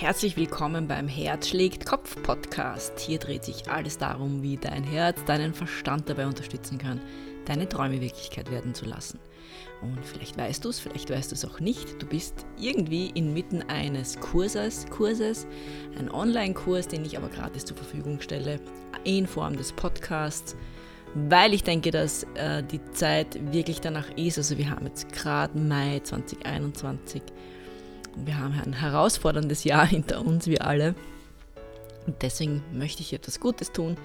Herzlich 0.00 0.38
willkommen 0.38 0.88
beim 0.88 1.08
Herz 1.08 1.50
schlägt 1.50 1.84
Kopf 1.84 2.22
Podcast. 2.22 2.98
Hier 3.00 3.18
dreht 3.18 3.44
sich 3.44 3.70
alles 3.70 3.98
darum, 3.98 4.42
wie 4.42 4.56
dein 4.56 4.82
Herz 4.82 5.22
deinen 5.26 5.52
Verstand 5.52 6.08
dabei 6.08 6.26
unterstützen 6.26 6.78
kann, 6.78 7.02
deine 7.44 7.68
Träume 7.68 8.00
Wirklichkeit 8.00 8.50
werden 8.50 8.72
zu 8.72 8.86
lassen. 8.86 9.20
Und 9.82 10.02
vielleicht 10.02 10.38
weißt 10.38 10.64
du 10.64 10.70
es, 10.70 10.80
vielleicht 10.80 11.10
weißt 11.10 11.32
du 11.32 11.34
es 11.34 11.44
auch 11.44 11.60
nicht. 11.60 12.00
Du 12.00 12.06
bist 12.06 12.46
irgendwie 12.58 13.10
inmitten 13.10 13.60
eines 13.68 14.18
Kurses, 14.18 14.86
Kurses, 14.88 15.46
ein 15.98 16.10
Online-Kurs, 16.10 16.88
den 16.88 17.04
ich 17.04 17.18
aber 17.18 17.28
gratis 17.28 17.66
zur 17.66 17.76
Verfügung 17.76 18.22
stelle, 18.22 18.58
in 19.04 19.26
Form 19.26 19.54
des 19.54 19.70
Podcasts, 19.70 20.56
weil 21.14 21.52
ich 21.52 21.62
denke, 21.62 21.90
dass 21.90 22.22
äh, 22.36 22.62
die 22.62 22.80
Zeit 22.92 23.38
wirklich 23.52 23.82
danach 23.82 24.08
ist. 24.16 24.38
Also 24.38 24.56
wir 24.56 24.70
haben 24.70 24.86
jetzt 24.86 25.12
gerade 25.12 25.58
Mai 25.58 26.00
2021 26.02 27.20
wir 28.16 28.38
haben 28.38 28.54
ein 28.60 28.72
herausforderndes 28.72 29.64
Jahr 29.64 29.86
hinter 29.88 30.24
uns, 30.24 30.46
wir 30.46 30.66
alle. 30.66 30.94
Und 32.06 32.22
deswegen 32.22 32.62
möchte 32.72 33.02
ich 33.02 33.12
etwas 33.12 33.40
Gutes 33.40 33.72
tun. 33.72 33.96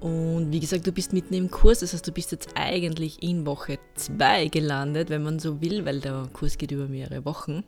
Und 0.00 0.50
wie 0.50 0.60
gesagt, 0.60 0.86
du 0.86 0.92
bist 0.92 1.12
mitten 1.12 1.34
im 1.34 1.50
Kurs, 1.50 1.80
das 1.80 1.92
heißt, 1.92 2.06
du 2.06 2.12
bist 2.12 2.32
jetzt 2.32 2.48
eigentlich 2.54 3.22
in 3.22 3.44
Woche 3.44 3.78
2 3.96 4.48
gelandet, 4.48 5.10
wenn 5.10 5.22
man 5.22 5.38
so 5.38 5.60
will, 5.60 5.84
weil 5.84 6.00
der 6.00 6.26
Kurs 6.32 6.56
geht 6.56 6.70
über 6.70 6.88
mehrere 6.88 7.24
Wochen. 7.26 7.64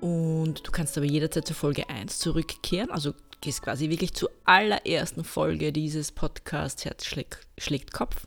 Und 0.00 0.66
du 0.66 0.70
kannst 0.70 0.96
aber 0.96 1.06
jederzeit 1.06 1.46
zur 1.46 1.56
Folge 1.56 1.88
1 1.88 2.20
zurückkehren, 2.20 2.90
also 2.90 3.12
gehst 3.40 3.62
quasi 3.62 3.90
wirklich 3.90 4.14
zur 4.14 4.30
allerersten 4.44 5.24
Folge 5.24 5.72
dieses 5.72 6.12
Podcasts 6.12 6.84
Herz 6.84 7.04
schlägt, 7.04 7.46
schlägt 7.58 7.92
Kopf. 7.92 8.26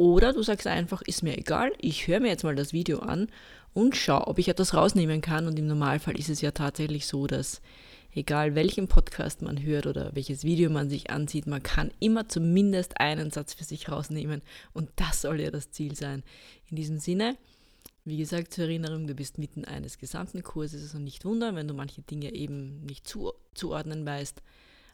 Oder 0.00 0.32
du 0.32 0.42
sagst 0.42 0.66
einfach, 0.66 1.02
ist 1.02 1.22
mir 1.22 1.36
egal, 1.36 1.72
ich 1.78 2.06
höre 2.06 2.20
mir 2.20 2.28
jetzt 2.28 2.42
mal 2.42 2.54
das 2.54 2.72
Video 2.72 3.00
an 3.00 3.28
und 3.74 3.94
schaue, 3.94 4.28
ob 4.28 4.38
ich 4.38 4.48
etwas 4.48 4.72
rausnehmen 4.72 5.20
kann. 5.20 5.46
Und 5.46 5.58
im 5.58 5.66
Normalfall 5.66 6.18
ist 6.18 6.30
es 6.30 6.40
ja 6.40 6.52
tatsächlich 6.52 7.06
so, 7.06 7.26
dass 7.26 7.60
egal 8.14 8.54
welchen 8.54 8.88
Podcast 8.88 9.42
man 9.42 9.62
hört 9.62 9.86
oder 9.86 10.14
welches 10.14 10.42
Video 10.42 10.70
man 10.70 10.88
sich 10.88 11.10
ansieht, 11.10 11.46
man 11.46 11.62
kann 11.62 11.90
immer 12.00 12.26
zumindest 12.30 12.98
einen 12.98 13.30
Satz 13.30 13.52
für 13.52 13.64
sich 13.64 13.90
rausnehmen. 13.90 14.40
Und 14.72 14.88
das 14.96 15.20
soll 15.20 15.38
ja 15.38 15.50
das 15.50 15.70
Ziel 15.70 15.94
sein. 15.94 16.22
In 16.70 16.76
diesem 16.76 16.98
Sinne, 16.98 17.36
wie 18.06 18.16
gesagt, 18.16 18.54
zur 18.54 18.64
Erinnerung, 18.64 19.06
du 19.06 19.14
bist 19.14 19.36
mitten 19.36 19.66
eines 19.66 19.98
gesamten 19.98 20.42
Kurses 20.42 20.94
und 20.94 21.04
nicht 21.04 21.26
wundern, 21.26 21.56
wenn 21.56 21.68
du 21.68 21.74
manche 21.74 22.00
Dinge 22.00 22.32
eben 22.32 22.86
nicht 22.86 23.06
zu, 23.06 23.34
zuordnen 23.52 24.06
weißt. 24.06 24.40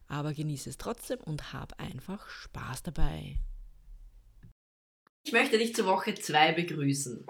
Aber 0.09 0.35
genieße 0.35 0.69
es 0.69 0.79
trotzdem 0.79 1.21
und 1.21 1.53
hab 1.53 1.79
einfach 1.79 2.29
Spaß 2.29 2.83
dabei. 2.83 3.39
Ich 5.27 5.33
möchte 5.33 5.59
dich 5.59 5.75
zur 5.75 5.87
Woche 5.87 6.15
2 6.15 6.53
begrüßen. 6.53 7.27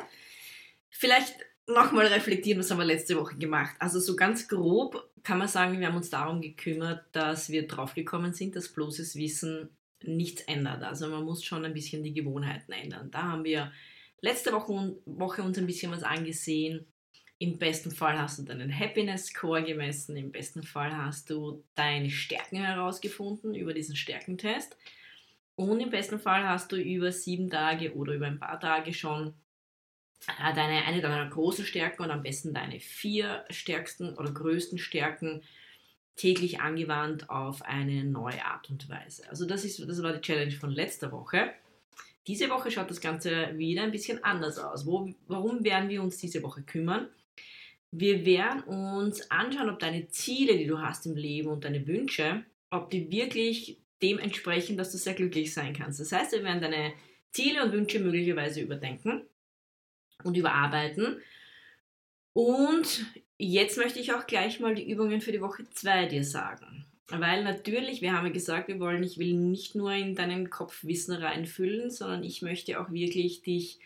Vielleicht 0.91 1.35
nochmal 1.67 2.07
reflektieren, 2.09 2.61
was 2.61 2.71
haben 2.71 2.77
wir 2.77 2.85
letzte 2.85 3.17
Woche 3.17 3.37
gemacht. 3.37 3.75
Also 3.79 4.01
so 4.01 4.15
ganz 4.15 4.49
grob 4.49 5.09
kann 5.23 5.39
man 5.39 5.49
sagen, 5.49 5.81
wir 5.81 5.87
haben 5.87 5.97
uns 5.97 6.11
darum 6.11 6.43
gekümmert, 6.43 7.07
dass 7.13 7.49
wir 7.49 7.67
draufgekommen 7.67 8.35
sind, 8.35 8.55
dass 8.55 8.69
bloßes 8.69 9.17
Wissen 9.17 9.71
nichts 10.03 10.43
ändert. 10.43 10.83
Also 10.83 11.09
man 11.09 11.25
muss 11.25 11.43
schon 11.43 11.65
ein 11.65 11.73
bisschen 11.73 12.05
die 12.05 12.13
Gewohnheiten 12.13 12.71
ändern. 12.73 13.11
Da 13.11 13.23
haben 13.23 13.45
wir 13.45 13.73
letzte 14.21 14.53
Woche, 14.53 14.95
Woche 15.07 15.43
uns 15.43 15.57
ein 15.57 15.67
bisschen 15.67 15.91
was 15.91 16.03
angesehen. 16.03 16.85
Im 17.39 17.57
besten 17.57 17.93
Fall 17.93 18.19
hast 18.19 18.39
du 18.39 18.43
deinen 18.43 18.79
Happiness 18.79 19.29
Score 19.29 19.65
gemessen, 19.65 20.19
im 20.19 20.33
besten 20.33 20.63
Fall 20.63 20.95
hast 20.95 21.31
du 21.31 21.65
deine 21.75 22.11
Stärken 22.11 22.59
herausgefunden 22.59 23.55
über 23.55 23.73
diesen 23.73 23.97
Stärkentest. 23.97 24.77
Und 25.57 25.81
im 25.81 25.91
besten 25.91 26.19
Fall 26.19 26.47
hast 26.47 26.71
du 26.71 26.77
über 26.77 27.11
sieben 27.11 27.51
Tage 27.51 27.95
oder 27.95 28.15
über 28.15 28.27
ein 28.27 28.39
paar 28.39 28.61
Tage 28.61 28.93
schon 28.93 29.35
äh, 30.27 30.55
deine, 30.55 30.85
eine 30.85 31.01
deiner 31.01 31.29
großen 31.29 31.65
Stärken 31.65 32.03
und 32.03 32.11
am 32.11 32.23
besten 32.23 32.55
deine 32.55 32.79
vier 32.79 33.45
stärksten 33.51 34.15
oder 34.15 34.31
größten 34.31 34.79
Stärken 34.79 35.43
täglich 36.15 36.61
angewandt 36.61 37.29
auf 37.31 37.63
eine 37.63 38.05
neue 38.05 38.45
Art 38.45 38.71
und 38.71 38.89
Weise. 38.89 39.29
Also 39.29 39.47
das, 39.47 39.65
ist, 39.65 39.81
das 39.87 40.03
war 40.03 40.13
die 40.13 40.21
Challenge 40.21 40.53
von 40.53 40.71
letzter 40.71 41.11
Woche. 41.13 41.53
Diese 42.27 42.51
Woche 42.51 42.71
schaut 42.71 42.91
das 42.91 43.01
Ganze 43.01 43.57
wieder 43.57 43.83
ein 43.83 43.93
bisschen 43.93 44.25
anders 44.25 44.59
aus. 44.59 44.87
Wo, 44.87 45.11
warum 45.27 45.65
werden 45.65 45.89
wir 45.89 46.03
uns 46.03 46.19
diese 46.19 46.43
Woche 46.43 46.63
kümmern? 46.63 47.09
Wir 47.93 48.27
werden 48.27 48.63
uns 48.63 49.31
anschauen, 49.31 49.71
ob 49.71 49.79
deine 49.79 50.09
Ziele, 50.09 50.59
die 50.59 50.67
du 50.67 50.81
hast 50.81 51.07
im 51.07 51.17
Leben 51.17 51.49
und 51.49 51.65
deine 51.65 51.87
Wünsche, 51.87 52.45
ob 52.71 52.91
die 52.91 53.11
wirklich 53.11 53.79
dem 54.03 54.19
entsprechen, 54.19 54.77
dass 54.77 54.93
du 54.93 54.99
sehr 54.99 55.15
glücklich 55.15 55.55
sein 55.55 55.73
kannst. 55.73 56.01
Das 56.01 56.13
heißt, 56.13 56.33
wir 56.33 56.45
werden 56.45 56.61
deine 56.61 56.93
Ziele 57.33 57.63
und 57.63 57.73
Wünsche 57.73 57.99
möglicherweise 57.99 58.61
überdenken 58.61 59.23
und 60.25 60.37
überarbeiten. 60.37 61.21
Und 62.33 63.07
jetzt 63.39 63.79
möchte 63.79 63.99
ich 63.99 64.13
auch 64.13 64.27
gleich 64.27 64.61
mal 64.61 64.75
die 64.75 64.91
Übungen 64.91 65.21
für 65.21 65.33
die 65.33 65.41
Woche 65.41 65.65
2 65.71 66.07
dir 66.07 66.25
sagen. 66.25 66.85
Weil 67.09 67.45
natürlich, 67.45 68.03
wir 68.03 68.13
haben 68.13 68.27
ja 68.27 68.33
gesagt, 68.33 68.69
wir 68.69 68.81
wollen, 68.81 69.03
ich 69.03 69.19
will 69.19 69.33
nicht 69.33 69.75
nur 69.75 69.93
in 69.93 70.17
deinen 70.17 70.51
Kopf 70.51 70.83
Wissen 70.85 71.15
reinfüllen, 71.15 71.91
sondern 71.91 72.25
ich 72.25 72.43
möchte 72.43 72.81
auch 72.81 72.91
wirklich 72.91 73.43
dich, 73.43 73.79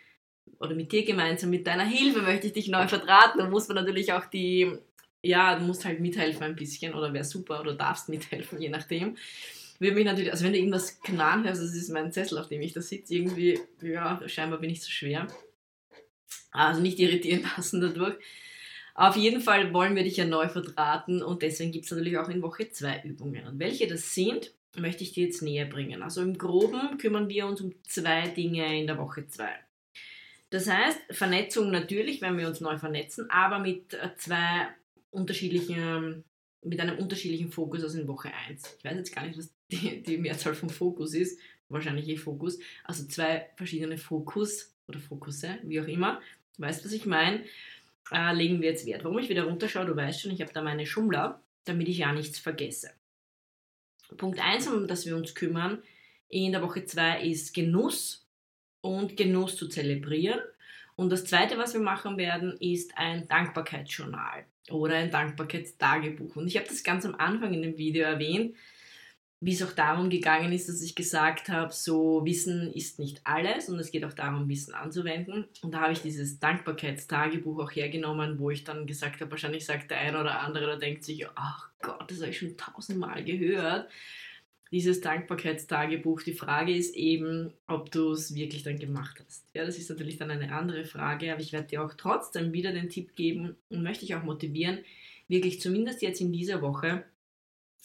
oder 0.59 0.75
mit 0.75 0.91
dir 0.91 1.05
gemeinsam, 1.05 1.51
mit 1.51 1.67
deiner 1.67 1.85
Hilfe 1.85 2.23
möchte 2.23 2.47
ich 2.47 2.55
dich 2.55 2.69
neu 2.69 2.89
verdrahten. 2.89 3.39
Da 3.39 3.49
muss 3.49 3.69
man 3.69 3.77
natürlich 3.77 4.13
auch 4.15 4.25
die, 4.25 4.73
ja, 5.23 5.59
du 5.59 5.67
musst 5.67 5.85
halt 5.85 6.01
mithelfen 6.01 6.45
ein 6.45 6.57
bisschen, 6.57 6.95
oder 6.95 7.13
wäre 7.13 7.25
super, 7.25 7.61
oder 7.61 7.75
darfst 7.75 8.09
mithelfen, 8.09 8.61
je 8.61 8.71
nachdem. 8.71 9.17
Würde 9.81 9.95
mich 9.95 10.05
natürlich, 10.05 10.31
also 10.31 10.45
wenn 10.45 10.53
du 10.53 10.59
irgendwas 10.59 11.01
knarren 11.01 11.45
hörst, 11.45 11.63
das 11.63 11.75
ist 11.75 11.89
mein 11.89 12.13
Sessel, 12.13 12.39
auf 12.39 12.49
dem 12.49 12.61
ich 12.61 12.75
da 12.75 12.83
sitze, 12.83 13.15
irgendwie, 13.15 13.59
ja, 13.81 14.21
scheinbar 14.27 14.61
bin 14.61 14.71
ich 14.71 14.83
zu 14.83 14.91
schwer. 14.91 15.27
Also 16.53 16.83
nicht 16.83 16.99
irritieren 16.99 17.49
lassen 17.57 17.81
dadurch. 17.81 18.17
Auf 18.95 19.17
jeden 19.17 19.41
Fall 19.41 19.73
wollen 19.73 19.97
wir 19.97 20.05
dich 20.05 20.19
ja 20.19 20.27
neu 20.27 20.49
verdrahten 20.49 21.23
und 21.23 21.41
deswegen 21.41 21.73
gibt 21.73 21.87
es 21.87 21.91
natürlich 21.91 22.19
auch 22.19 22.29
in 22.29 22.43
Woche 22.43 22.71
2 22.71 23.05
Übungen. 23.05 23.47
Und 23.47 23.59
welche 23.59 23.87
das 23.87 24.15
sind, 24.15 24.53
möchte 24.77 25.03
ich 25.03 25.13
dir 25.13 25.25
jetzt 25.25 25.41
näher 25.41 25.65
bringen. 25.65 26.03
Also 26.03 26.21
im 26.21 26.37
Groben 26.37 26.99
kümmern 26.99 27.31
wir 27.31 27.47
uns 27.47 27.63
um 27.63 27.73
zwei 27.85 28.29
Dinge 28.29 28.79
in 28.79 28.87
der 28.87 28.99
Woche 28.99 29.27
2. 29.27 29.49
Das 30.51 30.69
heißt, 30.69 30.99
Vernetzung 31.11 31.71
natürlich, 31.71 32.21
wenn 32.21 32.37
wir 32.37 32.49
uns 32.49 32.61
neu 32.61 32.77
vernetzen, 32.77 33.31
aber 33.31 33.61
mit 33.61 33.95
äh, 33.95 34.11
zwei 34.17 34.69
unterschiedlichen, 35.11 36.25
mit 36.63 36.81
einem 36.81 36.99
unterschiedlichen 36.99 37.51
Fokus 37.51 37.83
als 37.83 37.95
in 37.95 38.07
Woche 38.07 38.31
1. 38.49 38.77
Ich 38.79 38.85
weiß 38.85 38.97
jetzt 38.97 39.15
gar 39.15 39.25
nicht, 39.25 39.39
was 39.39 39.51
die, 39.71 40.03
die 40.03 40.19
Mehrzahl 40.19 40.55
vom 40.55 40.71
Fokus 40.71 41.15
ist, 41.15 41.39
wahrscheinlich 41.69 42.09
eh 42.09 42.17
Fokus. 42.17 42.59
Also 42.85 43.07
zwei 43.07 43.49
verschiedene 43.57 43.99
Fokus 43.99 44.75
oder 44.89 44.99
Fokusse, 44.99 45.59
wie 45.63 45.81
auch 45.81 45.87
immer. 45.87 46.21
Du 46.57 46.63
weißt, 46.63 46.85
was 46.85 46.93
ich 46.93 47.07
meine? 47.07 47.45
Äh, 48.11 48.35
legen 48.35 48.61
wir 48.61 48.71
jetzt 48.71 48.87
Wert. 48.87 49.05
Warum 49.05 49.19
ich 49.19 49.29
wieder 49.29 49.45
runterschaue, 49.45 49.87
du 49.87 49.97
weißt 49.97 50.21
schon, 50.21 50.33
ich 50.33 50.41
habe 50.41 50.53
da 50.53 50.63
meine 50.63 50.87
Schummler, 50.87 51.41
damit 51.65 51.89
ich 51.89 51.99
ja 51.99 52.13
nichts 52.13 52.39
vergesse. 52.39 52.91
Punkt 54.17 54.41
1, 54.41 54.67
um 54.69 54.89
das 54.89 55.07
wir 55.07 55.17
uns 55.17 55.35
kümmern 55.35 55.83
in 56.31 56.53
der 56.53 56.63
Woche 56.63 56.85
2 56.85 57.23
ist 57.23 57.53
Genuss 57.55 58.27
und 58.81 59.17
Genuss 59.17 59.57
zu 59.57 59.69
zelebrieren. 59.69 60.41
Und 60.97 61.11
das 61.11 61.25
zweite, 61.25 61.59
was 61.59 61.75
wir 61.75 61.81
machen 61.81 62.17
werden, 62.19 62.57
ist 62.61 62.97
ein 62.97 63.27
Dankbarkeitsjournal 63.27 64.45
oder 64.71 64.95
ein 64.95 65.11
Dankbarkeitstagebuch. 65.11 66.37
Und 66.37 66.47
ich 66.47 66.57
habe 66.57 66.69
das 66.69 66.85
ganz 66.85 67.05
am 67.05 67.17
Anfang 67.17 67.53
in 67.53 67.63
dem 67.63 67.77
Video 67.77 68.05
erwähnt, 68.05 68.57
wie 69.43 69.55
es 69.55 69.63
auch 69.63 69.73
darum 69.73 70.11
gegangen 70.11 70.53
ist, 70.53 70.69
dass 70.69 70.83
ich 70.83 70.95
gesagt 70.95 71.49
habe, 71.49 71.73
so 71.73 72.27
Wissen 72.27 72.71
ist 72.75 72.99
nicht 72.99 73.23
alles 73.25 73.71
und 73.71 73.79
es 73.79 73.91
geht 73.91 74.05
auch 74.05 74.13
darum, 74.13 74.49
Wissen 74.51 74.75
anzuwenden. 74.75 75.47
Und 75.63 75.73
da 75.73 75.81
habe 75.81 75.95
ich 75.95 76.03
dieses 76.03 76.39
Dankbarkeitstagebuch 76.39 77.59
auch 77.59 77.71
hergenommen, 77.71 78.39
wo 78.39 78.51
ich 78.51 78.65
dann 78.65 78.87
gesagt 78.87 79.21
habe, 79.23 79.31
wahrscheinlich 79.31 79.65
sagt 79.65 79.91
der 79.91 79.99
eine 79.99 80.21
oder 80.21 80.41
andere, 80.41 80.67
da 80.67 80.77
denkt 80.77 81.05
sich, 81.05 81.27
ach 81.37 81.71
Gott, 81.81 82.11
das 82.11 82.21
habe 82.21 82.31
ich 82.31 82.39
schon 82.39 82.59
tausendmal 82.59 83.25
gehört. 83.25 83.91
Dieses 84.73 85.01
Dankbarkeitstagebuch, 85.01 86.23
die 86.23 86.35
Frage 86.35 86.77
ist 86.77 86.95
eben, 86.95 87.55
ob 87.67 87.91
du 87.91 88.13
es 88.13 88.35
wirklich 88.35 88.63
dann 88.63 88.79
gemacht 88.79 89.23
hast. 89.25 89.47
Ja, 89.55 89.65
das 89.65 89.79
ist 89.79 89.89
natürlich 89.89 90.19
dann 90.19 90.31
eine 90.31 90.53
andere 90.53 90.85
Frage, 90.85 91.33
aber 91.33 91.41
ich 91.41 91.53
werde 91.53 91.67
dir 91.67 91.83
auch 91.83 91.95
trotzdem 91.95 92.53
wieder 92.53 92.73
den 92.73 92.91
Tipp 92.91 93.17
geben 93.17 93.57
und 93.71 93.83
möchte 93.83 94.05
dich 94.05 94.15
auch 94.15 94.23
motivieren, 94.23 94.81
wirklich 95.29 95.61
zumindest 95.61 96.03
jetzt 96.03 96.21
in 96.21 96.31
dieser 96.31 96.61
Woche 96.61 97.05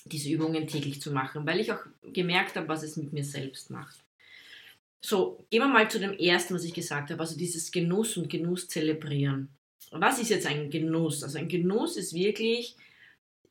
diese 0.04 0.30
Übungen 0.30 0.68
täglich 0.68 1.02
zu 1.02 1.12
machen, 1.12 1.46
weil 1.46 1.60
ich 1.60 1.72
auch 1.72 1.84
gemerkt 2.04 2.56
habe, 2.56 2.68
was 2.68 2.84
es 2.84 2.98
mit 2.98 3.14
mir 3.14 3.24
selbst 3.24 3.72
macht. 3.72 4.04
So, 5.02 5.46
gehen 5.50 5.62
wir 5.62 5.68
mal 5.68 5.90
zu 5.90 6.00
dem 6.00 6.18
ersten, 6.18 6.56
was 6.56 6.64
ich 6.64 6.74
gesagt 6.74 7.12
habe, 7.12 7.20
also 7.22 7.38
dieses 7.38 7.72
Genuss 7.72 8.18
und 8.18 8.30
Genuss 8.30 8.68
zelebrieren. 8.68 9.50
Was 9.92 10.20
ist 10.20 10.30
jetzt 10.30 10.48
ein 10.48 10.70
Genuss? 10.70 11.24
Also 11.24 11.38
ein 11.38 11.48
Genuss 11.48 11.96
ist 11.96 12.14
wirklich 12.14 12.76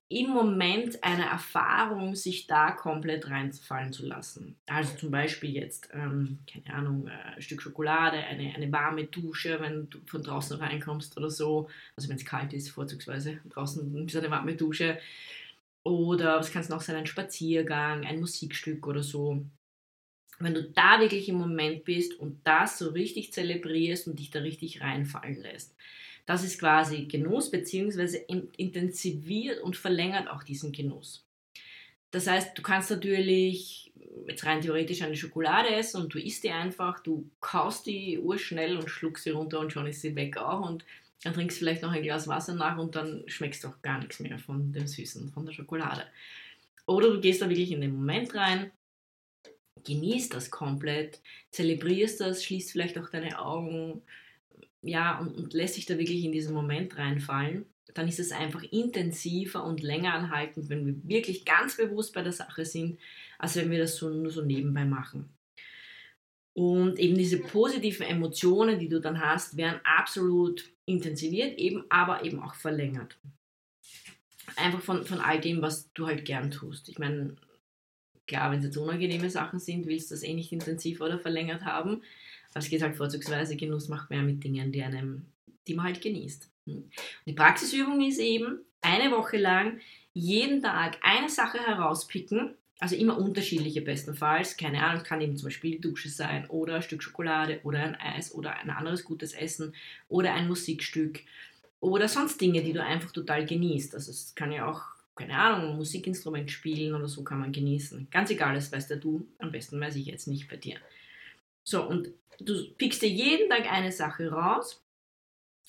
im 0.09 0.31
Moment 0.31 1.03
eine 1.03 1.25
Erfahrung, 1.25 2.15
sich 2.15 2.47
da 2.47 2.73
komplett 2.73 3.31
reinfallen 3.31 3.93
zu 3.93 4.07
lassen. 4.07 4.57
Also 4.67 4.97
zum 4.97 5.11
Beispiel 5.11 5.51
jetzt, 5.55 5.89
ähm, 5.93 6.39
keine 6.53 6.77
Ahnung, 6.77 7.07
äh, 7.09 7.37
ein 7.37 7.43
Stück 7.43 7.63
Schokolade, 7.63 8.19
eine, 8.19 8.55
eine 8.55 8.71
warme 8.71 9.05
Dusche, 9.05 9.59
wenn 9.61 9.89
du 9.91 9.99
von 10.07 10.23
draußen 10.23 10.59
reinkommst 10.59 11.17
oder 11.17 11.31
so. 11.31 11.69
Also 11.97 12.09
wenn 12.09 12.17
es 12.17 12.25
kalt 12.25 12.53
ist, 12.53 12.71
vorzugsweise 12.71 13.39
draußen 13.49 14.07
ist 14.07 14.17
eine 14.17 14.31
warme 14.31 14.55
Dusche. 14.55 14.99
Oder 15.85 16.39
was 16.39 16.51
kann 16.51 16.63
es 16.63 16.69
noch 16.69 16.81
sein? 16.81 16.97
Ein 16.97 17.07
Spaziergang, 17.07 18.05
ein 18.07 18.21
Musikstück 18.21 18.87
oder 18.87 19.03
so. 19.03 19.45
Wenn 20.41 20.55
du 20.55 20.65
da 20.73 21.01
wirklich 21.01 21.29
im 21.29 21.37
Moment 21.37 21.85
bist 21.85 22.15
und 22.19 22.41
das 22.47 22.79
so 22.79 22.91
richtig 22.91 23.33
zelebrierst 23.33 24.09
und 24.09 24.19
dich 24.19 24.31
da 24.31 24.41
richtig 24.41 24.81
reinfallen 24.81 25.37
lässt, 25.41 25.77
Das 26.27 26.45
ist 26.45 26.59
quasi 26.59 27.07
Genuss, 27.07 27.51
beziehungsweise 27.51 28.19
intensiviert 28.19 29.61
und 29.61 29.77
verlängert 29.77 30.29
auch 30.29 30.43
diesen 30.43 30.73
Genuss. 30.73 31.27
Das 32.11 32.27
heißt, 32.27 32.57
du 32.57 32.63
kannst 32.63 32.91
natürlich 32.91 33.93
jetzt 34.27 34.45
rein 34.47 34.61
theoretisch 34.63 35.03
eine 35.03 35.17
Schokolade 35.17 35.71
essen 35.75 36.03
und 36.03 36.15
du 36.15 36.21
isst 36.21 36.45
die 36.45 36.51
einfach, 36.51 37.01
du 37.01 37.31
kaust 37.41 37.87
die 37.87 38.19
urschnell 38.19 38.77
und 38.79 38.89
schluckst 38.91 39.25
sie 39.25 39.31
runter 39.31 39.61
und 39.61 39.73
schon 39.73 39.87
ist 39.87 40.01
sie 40.01 40.17
weg 40.17 40.37
auch 40.39 40.69
und 40.69 40.85
dann 41.25 41.33
trinkst 41.33 41.59
vielleicht 41.59 41.83
noch 41.83 41.91
ein 41.91 42.03
Glas 42.03 42.29
Wasser 42.29 42.55
nach 42.55 42.77
und 42.77 42.95
dann 42.95 43.25
schmeckst 43.27 43.65
du 43.65 43.69
auch 43.69 43.81
gar 43.81 43.99
nichts 43.99 44.21
mehr 44.21 44.39
von 44.39 44.73
dem 44.73 44.87
Süßen, 44.87 45.33
von 45.33 45.47
der 45.47 45.53
Schokolade. 45.53 46.05
Oder 46.87 47.11
du 47.11 47.21
gehst 47.21 47.41
da 47.41 47.49
wirklich 47.49 47.73
in 47.73 47.81
den 47.81 47.95
Moment 47.95 48.35
rein, 48.35 48.71
genießt 49.85 50.35
das 50.35 50.51
komplett, 50.51 51.21
zelebrierst 51.51 52.21
das, 52.21 52.45
schließt 52.45 52.71
vielleicht 52.71 52.99
auch 52.99 53.09
deine 53.09 53.39
Augen, 53.41 54.03
ja, 54.83 55.19
und, 55.19 55.35
und 55.35 55.55
lässt 55.55 55.77
sich 55.77 55.87
da 55.87 55.97
wirklich 55.99 56.25
in 56.25 56.33
diesen 56.33 56.55
Moment 56.55 56.99
reinfallen. 56.99 57.65
Dann 57.95 58.07
ist 58.07 58.21
es 58.21 58.33
einfach 58.33 58.63
intensiver 58.63 59.65
und 59.65 59.83
länger 59.83 60.13
anhaltend, 60.13 60.69
wenn 60.69 60.85
wir 60.85 61.09
wirklich 61.09 61.47
ganz 61.47 61.79
bewusst 61.79 62.13
bei 62.13 62.23
der 62.23 62.33
Sache 62.33 62.67
sind, 62.67 62.99
als 63.39 63.57
wenn 63.57 63.71
wir 63.71 63.79
das 63.79 63.97
so, 63.97 64.11
nur 64.11 64.31
so 64.31 64.43
nebenbei 64.43 64.85
machen. 64.85 65.34
Und 66.55 67.01
eben 67.01 67.17
diese 67.17 67.39
positiven 67.39 68.07
Emotionen, 68.07 68.79
die 68.79 68.89
du 68.89 69.01
dann 69.01 69.21
hast, 69.21 69.57
werden 69.57 69.81
absolut 69.85 70.71
intensiviert, 70.87 71.59
eben, 71.59 71.85
aber 71.89 72.25
eben 72.25 72.41
auch 72.41 72.55
verlängert. 72.55 73.19
Einfach 74.57 74.81
von, 74.81 75.05
von 75.05 75.19
all 75.19 75.41
dem, 75.41 75.63
was 75.63 75.93
du 75.95 76.07
halt 76.07 76.25
gern 76.25 76.53
tust. 76.53 76.89
Ich 76.89 76.99
meine, 76.99 77.35
klar, 78.27 78.51
wenn 78.51 78.61
es 78.61 78.67
jetzt 78.67 78.77
unangenehme 78.77 79.31
Sachen 79.31 79.59
sind, 79.59 79.87
willst 79.87 80.11
du 80.11 80.15
das 80.15 80.23
eh 80.23 80.35
nicht 80.35 80.53
intensiver 80.53 81.07
oder 81.07 81.19
verlängert 81.19 81.65
haben. 81.65 82.03
Aber 82.51 82.61
es 82.61 82.69
geht 82.69 82.83
halt 82.83 82.97
vorzugsweise, 82.97 83.57
Genuss 83.57 83.89
macht 83.89 84.11
mehr 84.11 84.23
mit 84.23 84.45
Dingen, 84.45 84.71
die, 84.71 84.83
einem, 84.83 85.27
die 85.67 85.75
man 85.75 85.87
halt 85.87 86.01
genießt. 86.01 86.49
Hm. 86.67 86.77
Und 86.77 86.93
die 87.27 87.33
Praxisübung 87.33 88.01
ist 88.07 88.21
eben, 88.21 88.61
eine 88.81 89.11
Woche 89.11 89.39
lang 89.39 89.81
jeden 90.13 90.63
Tag 90.63 90.99
eine 91.03 91.29
Sache 91.29 91.59
herauspicken, 91.59 92.55
also 92.81 92.97
immer 92.97 93.19
unterschiedliche 93.19 93.81
bestenfalls. 93.81 94.57
Keine 94.57 94.85
Ahnung, 94.85 95.05
kann 95.05 95.21
eben 95.21 95.37
zum 95.37 95.47
Beispiel 95.47 95.73
die 95.73 95.81
Dusche 95.81 96.09
sein 96.09 96.49
oder 96.49 96.77
ein 96.77 96.83
Stück 96.83 97.03
Schokolade 97.03 97.61
oder 97.63 97.81
ein 97.81 97.95
Eis 97.95 98.35
oder 98.35 98.57
ein 98.57 98.71
anderes 98.71 99.05
gutes 99.05 99.33
Essen 99.33 99.75
oder 100.09 100.35
ein 100.35 100.49
Musikstück 100.49 101.21
oder 101.81 102.09
sonst 102.09 102.41
Dinge, 102.41 102.63
die 102.63 102.73
du 102.73 102.83
einfach 102.83 103.13
total 103.13 103.47
genießt. 103.47 103.95
Also 103.95 104.11
es 104.11 104.35
kann 104.35 104.53
ja 104.53 104.67
auch, 104.67 104.83
keine 105.15 105.37
Ahnung, 105.37 105.71
ein 105.71 105.77
Musikinstrument 105.77 106.51
spielen 106.51 106.95
oder 106.95 107.09
so 107.09 107.23
kann 107.23 107.41
man 107.41 107.53
genießen. 107.53 108.09
Ganz 108.11 108.31
egal, 108.31 108.55
das 108.55 108.73
weißt 108.73 108.91
ja 108.91 108.97
du, 108.97 109.27
am 109.39 109.53
besten 109.53 109.81
weiß 109.81 109.97
ich 109.97 110.07
jetzt 110.07 110.27
nicht 110.27 110.49
bei 110.49 110.57
dir. 110.57 110.79
So, 111.63 111.87
und 111.87 112.09
du 112.41 112.71
pickst 112.77 113.03
dir 113.03 113.09
jeden 113.09 113.49
Tag 113.49 113.71
eine 113.71 113.93
Sache 113.93 114.31
raus 114.31 114.83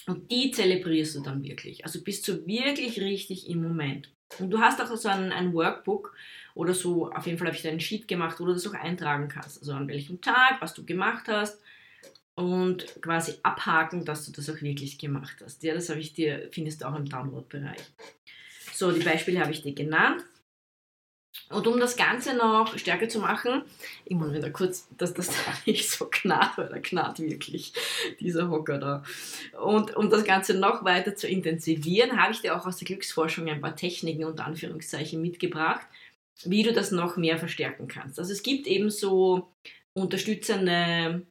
und 0.08 0.32
die 0.32 0.52
zelebrierst 0.52 1.16
du 1.16 1.22
dann 1.22 1.44
wirklich. 1.44 1.86
Also 1.86 2.02
bist 2.02 2.28
du 2.28 2.46
wirklich 2.48 3.00
richtig 3.00 3.50
im 3.50 3.62
Moment. 3.62 4.10
Und 4.40 4.50
du 4.50 4.60
hast 4.60 4.82
auch 4.82 4.96
so 4.96 5.10
ein, 5.10 5.32
ein 5.32 5.54
Workbook 5.54 6.16
oder 6.56 6.74
so, 6.74 7.12
auf 7.12 7.26
jeden 7.26 7.38
Fall 7.38 7.48
habe 7.48 7.58
ich 7.58 7.64
da 7.64 7.70
einen 7.70 7.80
Sheet 7.80 8.08
gemacht, 8.08 8.40
wo 8.40 8.46
du 8.46 8.54
das 8.54 8.68
auch 8.68 8.74
eintragen 8.74 9.28
kannst. 9.28 9.60
Also 9.60 9.74
an 9.74 9.88
welchem 9.88 10.22
Tag, 10.22 10.62
was 10.62 10.74
du 10.74 10.86
gemacht 10.86 11.28
hast 11.28 11.60
und 12.36 12.86
quasi 13.02 13.36
abhaken, 13.44 14.06
dass 14.06 14.26
du 14.26 14.32
das 14.32 14.50
auch 14.50 14.62
wirklich 14.62 14.98
gemacht 14.98 15.38
hast. 15.44 15.64
Ja, 15.64 15.74
das 15.74 15.90
habe 15.90 16.00
ich 16.00 16.14
dir, 16.14 16.50
findest 16.52 16.82
du 16.82 16.88
auch 16.88 16.96
im 16.96 17.06
Download-Bereich. 17.06 17.82
So, 18.74 18.92
die 18.92 19.04
Beispiele 19.04 19.40
habe 19.40 19.52
ich 19.52 19.62
dir 19.62 19.74
genannt. 19.74 20.24
Und 21.50 21.68
um 21.68 21.80
das 21.80 21.96
Ganze 21.96 22.36
noch 22.36 22.78
stärker 22.78 23.08
zu 23.08 23.20
machen, 23.20 23.64
ich 24.06 24.16
muss 24.16 24.34
wieder 24.34 24.50
kurz, 24.50 24.88
dass 24.98 25.14
das 25.14 25.32
nicht 25.66 25.90
so 25.90 26.08
knarrt, 26.10 26.58
weil 26.58 26.70
der 26.70 26.82
knarrt 26.82 27.20
wirklich, 27.20 27.74
dieser 28.20 28.50
Hocker 28.50 28.80
da. 28.80 29.04
Und 29.62 29.96
um 29.96 30.10
das 30.10 30.24
Ganze 30.24 30.56
noch 30.56 30.84
weiter 30.84 31.16
zu 31.16 31.28
intensivieren, 31.28 32.22
habe 32.22 32.34
ich 32.34 32.42
dir 32.42 32.56
auch 32.56 32.66
aus 32.66 32.78
der 32.78 32.88
Glücksforschung 32.88 33.48
ein 33.48 33.62
paar 33.62 33.76
Techniken 33.76 34.26
unter 34.26 34.46
Anführungszeichen 34.46 35.22
mitgebracht, 35.22 35.86
wie 36.44 36.64
du 36.64 36.74
das 36.74 36.92
noch 36.92 37.16
mehr 37.16 37.38
verstärken 37.38 37.88
kannst. 37.88 38.20
Also 38.20 38.32
es 38.34 38.42
gibt 38.42 38.66
eben 38.66 38.90
so 38.90 39.48
unterstützende 39.94 41.26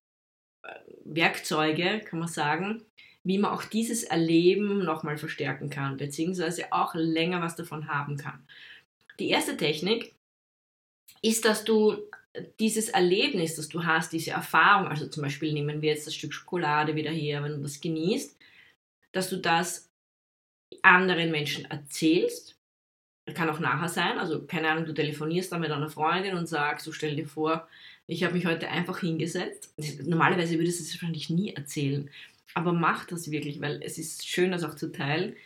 äh, 0.62 0.68
Werkzeuge, 1.04 2.00
kann 2.00 2.20
man 2.20 2.28
sagen, 2.28 2.82
wie 3.24 3.38
man 3.38 3.52
auch 3.52 3.64
dieses 3.64 4.04
Erleben 4.04 4.84
nochmal 4.84 5.16
verstärken 5.16 5.70
kann, 5.70 5.96
beziehungsweise 5.96 6.72
auch 6.72 6.94
länger 6.94 7.40
was 7.40 7.56
davon 7.56 7.88
haben 7.88 8.16
kann. 8.16 8.46
Die 9.18 9.30
erste 9.30 9.56
Technik 9.56 10.14
ist, 11.22 11.44
dass 11.44 11.64
du 11.64 11.96
dieses 12.58 12.88
Erlebnis, 12.88 13.54
das 13.54 13.68
du 13.68 13.84
hast, 13.84 14.12
diese 14.12 14.32
Erfahrung, 14.32 14.88
also 14.88 15.06
zum 15.06 15.22
Beispiel 15.22 15.52
nehmen 15.52 15.82
wir 15.82 15.90
jetzt 15.90 16.06
das 16.06 16.14
Stück 16.14 16.34
Schokolade 16.34 16.96
wieder 16.96 17.12
her, 17.12 17.42
wenn 17.42 17.56
du 17.56 17.62
das 17.62 17.80
genießt, 17.80 18.36
dass 19.12 19.30
du 19.30 19.36
das 19.36 19.88
anderen 20.82 21.30
Menschen 21.30 21.64
erzählst 21.66 22.54
kann 23.32 23.48
auch 23.48 23.60
nachher 23.60 23.88
sein, 23.88 24.18
also 24.18 24.42
keine 24.42 24.68
Ahnung, 24.68 24.84
du 24.84 24.92
telefonierst 24.92 25.50
dann 25.50 25.62
mit 25.62 25.70
einer 25.70 25.88
Freundin 25.88 26.36
und 26.36 26.46
sagst, 26.46 26.84
so 26.84 26.92
stell 26.92 27.16
dir 27.16 27.26
vor, 27.26 27.66
ich 28.06 28.22
habe 28.22 28.34
mich 28.34 28.44
heute 28.44 28.68
einfach 28.68 29.00
hingesetzt. 29.00 29.72
Normalerweise 30.04 30.58
würdest 30.58 30.80
du 30.80 30.84
es 30.84 30.92
wahrscheinlich 30.92 31.30
nie 31.30 31.54
erzählen, 31.54 32.10
aber 32.52 32.72
mach 32.72 33.06
das 33.06 33.30
wirklich, 33.30 33.62
weil 33.62 33.82
es 33.82 33.96
ist 33.96 34.28
schön, 34.28 34.50
das 34.50 34.62
auch 34.62 34.74
zu 34.74 34.92
teilen. 34.92 35.36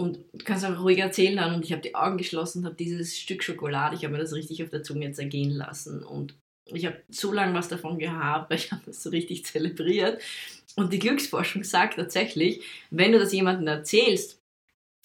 Und 0.00 0.16
du 0.32 0.42
kannst 0.46 0.64
auch 0.64 0.82
ruhig 0.82 0.96
erzählen 0.96 1.36
dann 1.36 1.54
und 1.54 1.62
ich 1.62 1.72
habe 1.72 1.82
die 1.82 1.94
Augen 1.94 2.16
geschlossen, 2.16 2.64
habe 2.64 2.74
dieses 2.74 3.18
Stück 3.18 3.44
Schokolade, 3.44 3.94
ich 3.94 4.02
habe 4.02 4.14
mir 4.14 4.18
das 4.18 4.32
richtig 4.32 4.62
auf 4.62 4.70
der 4.70 4.82
Zunge 4.82 5.12
zergehen 5.12 5.50
lassen 5.50 6.02
und 6.02 6.34
ich 6.64 6.86
habe 6.86 7.02
so 7.10 7.34
lange 7.34 7.52
was 7.52 7.68
davon 7.68 7.98
gehabt, 7.98 8.48
weil 8.48 8.56
ich 8.56 8.72
habe 8.72 8.80
das 8.86 9.02
so 9.02 9.10
richtig 9.10 9.44
zelebriert. 9.44 10.22
Und 10.74 10.94
die 10.94 10.98
Glücksforschung 10.98 11.64
sagt 11.64 11.96
tatsächlich, 11.96 12.62
wenn 12.88 13.12
du 13.12 13.18
das 13.18 13.34
jemandem 13.34 13.66
erzählst, 13.66 14.40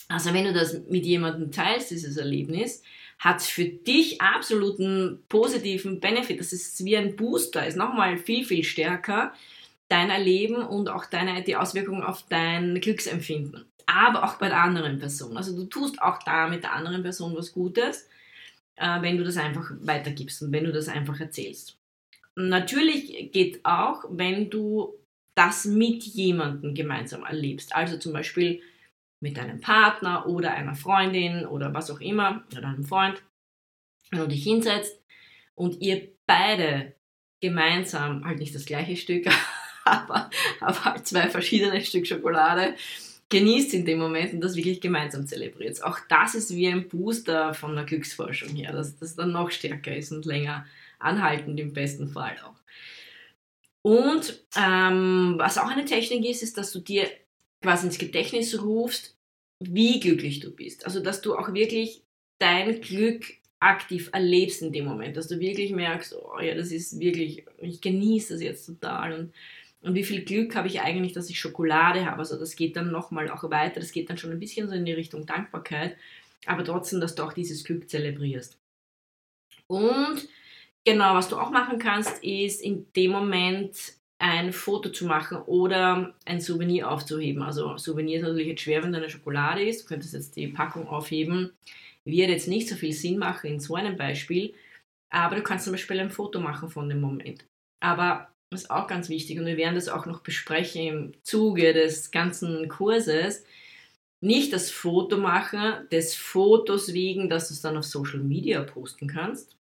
also 0.08 0.34
wenn 0.34 0.46
du 0.46 0.54
das 0.54 0.80
mit 0.88 1.06
jemandem 1.06 1.52
teilst, 1.52 1.92
dieses 1.92 2.16
Erlebnis, 2.16 2.82
hat 3.20 3.42
es 3.42 3.50
für 3.50 3.66
dich 3.66 4.22
absoluten 4.22 5.24
positiven 5.28 6.00
Benefit. 6.00 6.40
Das 6.40 6.54
ist 6.54 6.86
wie 6.86 6.96
ein 6.96 7.18
Booster, 7.18 7.68
ist 7.68 7.76
nochmal 7.76 8.18
viel, 8.18 8.46
viel 8.46 8.64
stärker 8.64 9.34
dein 9.90 10.10
Erleben 10.10 10.56
und 10.66 10.88
auch 10.88 11.06
deine, 11.06 11.44
die 11.44 11.58
Auswirkungen 11.58 12.04
auf 12.04 12.24
dein 12.30 12.80
Glücksempfinden. 12.80 13.66
Aber 13.86 14.24
auch 14.24 14.36
bei 14.36 14.48
der 14.48 14.62
anderen 14.62 15.00
Person. 15.00 15.38
Also 15.38 15.56
du 15.56 15.66
tust 15.66 16.02
auch 16.02 16.22
da 16.24 16.48
mit 16.48 16.64
der 16.64 16.74
anderen 16.74 17.04
Person 17.04 17.36
was 17.36 17.54
Gutes, 17.54 18.10
äh, 18.78 19.02
wenn 19.02 19.18
du 19.18 19.24
das 19.24 19.38
einfach 19.38 19.72
weitergibst 19.80 20.42
und 20.42 20.52
wenn 20.52 20.64
du 20.64 20.72
das 20.72 20.88
einfach 20.88 21.20
erzählst. 21.20 21.78
Natürlich 22.36 23.32
geht 23.32 23.64
auch, 23.64 24.04
wenn 24.10 24.50
du 24.50 24.94
das 25.36 25.66
mit 25.66 26.04
jemandem 26.04 26.74
gemeinsam 26.74 27.24
erlebst. 27.24 27.76
Also 27.76 27.98
zum 27.98 28.14
Beispiel 28.14 28.62
mit 29.22 29.38
deinem 29.38 29.62
Partner 29.62 30.28
oder 30.28 30.54
einer 30.54 30.76
Freundin 30.76 31.46
oder 31.46 31.74
was 31.74 31.92
auch 31.92 32.00
immer 32.00 32.44
oder 32.56 32.68
einem 32.68 32.84
Freund, 32.84 33.22
wenn 34.12 34.20
du 34.20 34.28
dich 34.28 34.44
hinsetzt 34.44 35.02
und 35.56 35.82
ihr 35.82 36.10
beide 36.26 36.96
gemeinsam, 37.42 38.26
halt 38.26 38.40
nicht 38.40 38.56
das 38.56 38.66
gleiche 38.66 38.96
Stück, 38.96 39.28
aber, 39.86 40.30
aber 40.60 41.04
zwei 41.04 41.30
verschiedene 41.30 41.82
Stück 41.82 42.08
Schokolade 42.08 42.76
genießt 43.30 43.74
in 43.74 43.86
dem 43.86 44.00
Moment 44.00 44.34
und 44.34 44.42
das 44.42 44.56
wirklich 44.56 44.82
gemeinsam 44.82 45.28
zelebriert. 45.28 45.84
Auch 45.84 46.00
das 46.10 46.36
ist 46.36 46.56
wie 46.56 46.68
ein 46.68 46.88
Booster 46.88 47.54
von 47.54 47.76
der 47.76 47.86
Glücksforschung 47.86 48.50
her, 48.50 48.72
dass 48.72 48.98
das 48.98 49.16
dann 49.16 49.32
noch 49.32 49.52
stärker 49.52 49.96
ist 49.96 50.12
und 50.12 50.26
länger 50.26 50.66
anhaltend 51.00 51.60
im 51.60 51.74
besten 51.74 52.08
Fall 52.08 52.38
auch. 52.44 52.56
Und 53.82 54.44
ähm, 54.58 55.36
was 55.38 55.58
auch 55.58 55.70
eine 55.70 55.86
Technik 55.86 56.26
ist, 56.26 56.44
ist, 56.44 56.58
dass 56.58 56.72
du 56.72 56.80
dir 56.80 57.08
quasi 57.62 57.88
ins 57.88 57.98
Gedächtnis 57.98 58.62
rufst, 58.62 59.16
wie 59.60 60.00
glücklich 60.00 60.40
du 60.40 60.52
bist. 60.52 60.86
Also, 60.86 61.00
dass 61.00 61.22
du 61.22 61.36
auch 61.36 61.54
wirklich 61.54 62.04
dein 62.40 62.82
Glück 62.82 63.26
aktiv 63.60 64.10
erlebst 64.12 64.62
in 64.62 64.72
dem 64.72 64.86
Moment, 64.86 65.18
dass 65.18 65.28
du 65.28 65.40
wirklich 65.40 65.72
merkst, 65.72 66.16
oh 66.16 66.40
ja, 66.40 66.56
das 66.56 66.72
ist 66.72 67.00
wirklich, 67.00 67.46
ich 67.62 67.82
genieße 67.82 68.34
das 68.34 68.42
jetzt 68.42 68.66
total 68.66 69.14
und, 69.14 69.34
und 69.86 69.94
wie 69.94 70.04
viel 70.04 70.26
Glück 70.26 70.56
habe 70.56 70.68
ich 70.68 70.82
eigentlich, 70.82 71.14
dass 71.14 71.30
ich 71.30 71.40
Schokolade 71.40 72.06
habe. 72.06 72.20
Also 72.20 72.38
das 72.38 72.56
geht 72.56 72.76
dann 72.76 72.92
nochmal 72.92 73.30
auch 73.30 73.50
weiter, 73.52 73.80
das 73.80 73.92
geht 73.92 74.10
dann 74.10 74.18
schon 74.18 74.32
ein 74.32 74.40
bisschen 74.40 74.68
so 74.68 74.74
in 74.74 74.86
die 74.86 74.94
Richtung 74.94 75.26
Dankbarkeit, 75.26 75.96
aber 76.46 76.64
trotzdem, 76.64 77.00
dass 77.00 77.14
du 77.16 77.24
auch 77.24 77.34
dieses 77.34 77.64
Glück 77.64 77.90
zelebrierst. 77.90 78.58
Und 79.68 80.28
genau, 80.84 81.14
was 81.14 81.30
du 81.30 81.38
auch 81.38 81.52
machen 81.52 81.78
kannst, 81.78 82.24
ist 82.24 82.62
in 82.62 82.88
dem 82.96 83.12
Moment 83.12 83.94
ein 84.18 84.54
Foto 84.54 84.90
zu 84.90 85.06
machen 85.06 85.38
oder 85.44 86.16
ein 86.26 86.40
Souvenir 86.40 86.90
aufzuheben. 86.90 87.44
Also 87.44 87.78
Souvenir 87.78 88.18
ist 88.18 88.24
natürlich 88.24 88.48
jetzt 88.48 88.62
schwer, 88.62 88.82
wenn 88.82 88.92
da 88.92 88.98
eine 88.98 89.10
Schokolade 89.10 89.64
ist. 89.68 89.84
Du 89.84 89.88
könntest 89.88 90.14
jetzt 90.14 90.36
die 90.36 90.48
Packung 90.48 90.88
aufheben. 90.88 91.52
Wird 92.06 92.30
jetzt 92.30 92.48
nicht 92.48 92.68
so 92.70 92.76
viel 92.76 92.94
Sinn 92.94 93.18
machen 93.18 93.52
in 93.52 93.60
so 93.60 93.76
einem 93.76 93.98
Beispiel, 93.98 94.54
aber 95.12 95.36
du 95.36 95.44
kannst 95.44 95.66
zum 95.66 95.74
Beispiel 95.74 96.00
ein 96.00 96.12
Foto 96.12 96.40
machen 96.40 96.70
von 96.70 96.88
dem 96.88 97.02
Moment. 97.02 97.46
Aber 97.84 98.35
ist 98.56 98.72
auch 98.72 98.88
ganz 98.88 99.10
wichtig 99.10 99.40
und 99.40 99.46
wir 99.46 99.58
werden 99.58 99.76
das 99.76 99.90
auch 99.90 100.06
noch 100.06 100.22
besprechen 100.22 100.82
im 100.82 101.14
Zuge 101.24 101.74
des 101.74 102.12
ganzen 102.12 102.68
Kurses. 102.68 103.46
Nicht 104.22 104.54
das 104.54 104.72
Foto 104.72 105.18
machen 105.18 105.88
des 105.92 106.16
Fotos 106.16 106.94
wegen, 106.94 107.30
dass 107.30 107.50
du 107.50 107.54
es 107.54 107.62
dann 107.62 107.78
auf 107.78 107.86
Social 107.86 108.20
Media 108.20 108.64
posten 108.64 109.08
kannst, 109.08 109.56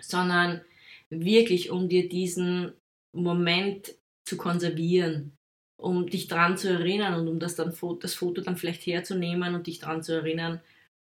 sondern 0.00 0.62
wirklich 1.10 1.70
um 1.70 1.88
dir 1.88 2.08
diesen 2.08 2.72
Moment 3.12 3.94
zu 4.24 4.36
konservieren 4.36 5.36
um 5.80 6.08
dich 6.08 6.28
dran 6.28 6.56
zu 6.56 6.68
erinnern 6.68 7.14
und 7.14 7.28
um 7.28 7.40
das, 7.40 7.56
dann, 7.56 7.74
das 8.00 8.14
Foto 8.14 8.42
dann 8.42 8.56
vielleicht 8.56 8.86
herzunehmen 8.86 9.54
und 9.54 9.66
dich 9.66 9.78
dran 9.78 10.02
zu 10.02 10.12
erinnern, 10.12 10.60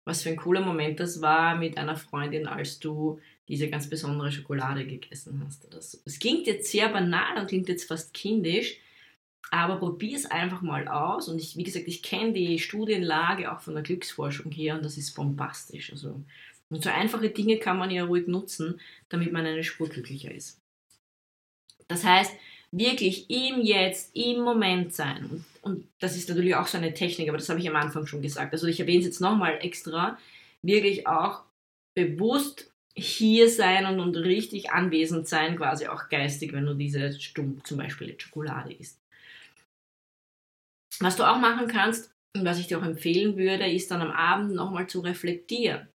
was 0.07 0.23
für 0.23 0.29
ein 0.29 0.37
cooler 0.37 0.61
Moment 0.61 1.01
das 1.01 1.21
war 1.21 1.55
mit 1.55 1.77
einer 1.77 1.97
Freundin, 1.97 2.47
als 2.47 2.79
du 2.79 3.19
diese 3.49 3.69
ganz 3.69 3.89
besondere 3.89 4.31
Schokolade 4.31 4.85
gegessen 4.85 5.43
hast. 5.45 5.67
Es 6.05 6.19
klingt 6.19 6.47
jetzt 6.47 6.71
sehr 6.71 6.87
banal 6.87 7.37
und 7.37 7.47
klingt 7.47 7.67
jetzt 7.67 7.87
fast 7.89 8.13
kindisch, 8.13 8.77
aber 9.51 9.77
probier 9.77 10.15
es 10.15 10.25
einfach 10.25 10.61
mal 10.61 10.87
aus. 10.87 11.27
Und 11.27 11.39
ich, 11.39 11.57
wie 11.57 11.63
gesagt, 11.63 11.87
ich 11.89 12.03
kenne 12.03 12.31
die 12.31 12.57
Studienlage 12.57 13.51
auch 13.51 13.59
von 13.59 13.73
der 13.73 13.83
Glücksforschung 13.83 14.49
her 14.51 14.75
und 14.75 14.85
das 14.85 14.97
ist 14.97 15.13
bombastisch. 15.13 15.91
Also, 15.91 16.21
und 16.69 16.83
so 16.83 16.89
einfache 16.89 17.29
Dinge 17.29 17.57
kann 17.57 17.77
man 17.77 17.91
ja 17.91 18.05
ruhig 18.05 18.27
nutzen, 18.27 18.79
damit 19.09 19.33
man 19.33 19.45
eine 19.45 19.63
Spur 19.63 19.89
glücklicher 19.89 20.31
ist. 20.31 20.61
Das 21.89 22.05
heißt, 22.05 22.33
wirklich 22.71 23.29
im 23.29 23.62
Jetzt, 23.62 24.15
im 24.15 24.41
Moment 24.41 24.93
sein. 24.93 25.25
Und, 25.25 25.45
und 25.62 25.88
das 26.00 26.15
ist 26.15 26.29
natürlich 26.29 26.55
auch 26.55 26.67
so 26.67 26.77
eine 26.77 26.93
Technik, 26.93 27.29
aber 27.29 27.38
das 27.38 27.50
habe 27.50 27.59
ich 27.59 27.69
am 27.69 27.75
Anfang 27.75 28.05
schon 28.05 28.21
gesagt. 28.21 28.53
Also 28.53 28.67
ich 28.67 28.79
erwähne 28.79 29.00
es 29.00 29.05
jetzt 29.05 29.21
nochmal 29.21 29.59
extra. 29.62 30.17
Wirklich 30.62 31.07
auch 31.07 31.43
bewusst 31.95 32.71
hier 32.95 33.50
sein 33.50 33.86
und, 33.86 34.00
und 34.00 34.15
richtig 34.15 34.71
anwesend 34.71 35.27
sein, 35.27 35.55
quasi 35.55 35.88
auch 35.88 36.09
geistig, 36.09 36.51
wenn 36.53 36.65
du 36.65 36.74
diese 36.74 37.19
Stumm, 37.19 37.63
zum 37.63 37.77
Beispiel 37.77 38.19
Schokolade 38.19 38.74
isst. 38.74 39.00
Was 41.00 41.15
du 41.15 41.24
auch 41.24 41.38
machen 41.38 41.67
kannst 41.67 42.12
und 42.36 42.43
was 42.43 42.59
ich 42.59 42.67
dir 42.67 42.79
auch 42.79 42.83
empfehlen 42.83 43.38
würde, 43.38 43.69
ist 43.69 43.91
dann 43.91 44.01
am 44.01 44.12
Abend 44.12 44.53
nochmal 44.53 44.88
zu 44.88 45.01
reflektieren. 45.01 45.88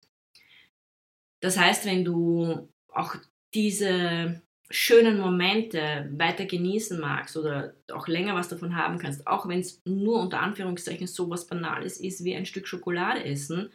Das 1.40 1.58
heißt, 1.58 1.86
wenn 1.86 2.04
du 2.04 2.68
auch 2.88 3.16
diese 3.52 4.40
schönen 4.72 5.20
Momente 5.20 6.08
weiter 6.16 6.46
genießen 6.46 6.98
magst 6.98 7.36
oder 7.36 7.74
auch 7.92 8.08
länger 8.08 8.34
was 8.34 8.48
davon 8.48 8.74
haben 8.74 8.98
kannst, 8.98 9.26
auch 9.26 9.46
wenn 9.46 9.60
es 9.60 9.80
nur 9.84 10.20
unter 10.20 10.40
Anführungszeichen 10.40 11.06
so 11.06 11.28
was 11.30 11.46
Banales 11.46 12.00
ist 12.00 12.24
wie 12.24 12.34
ein 12.34 12.46
Stück 12.46 12.66
Schokolade 12.66 13.24
essen, 13.24 13.70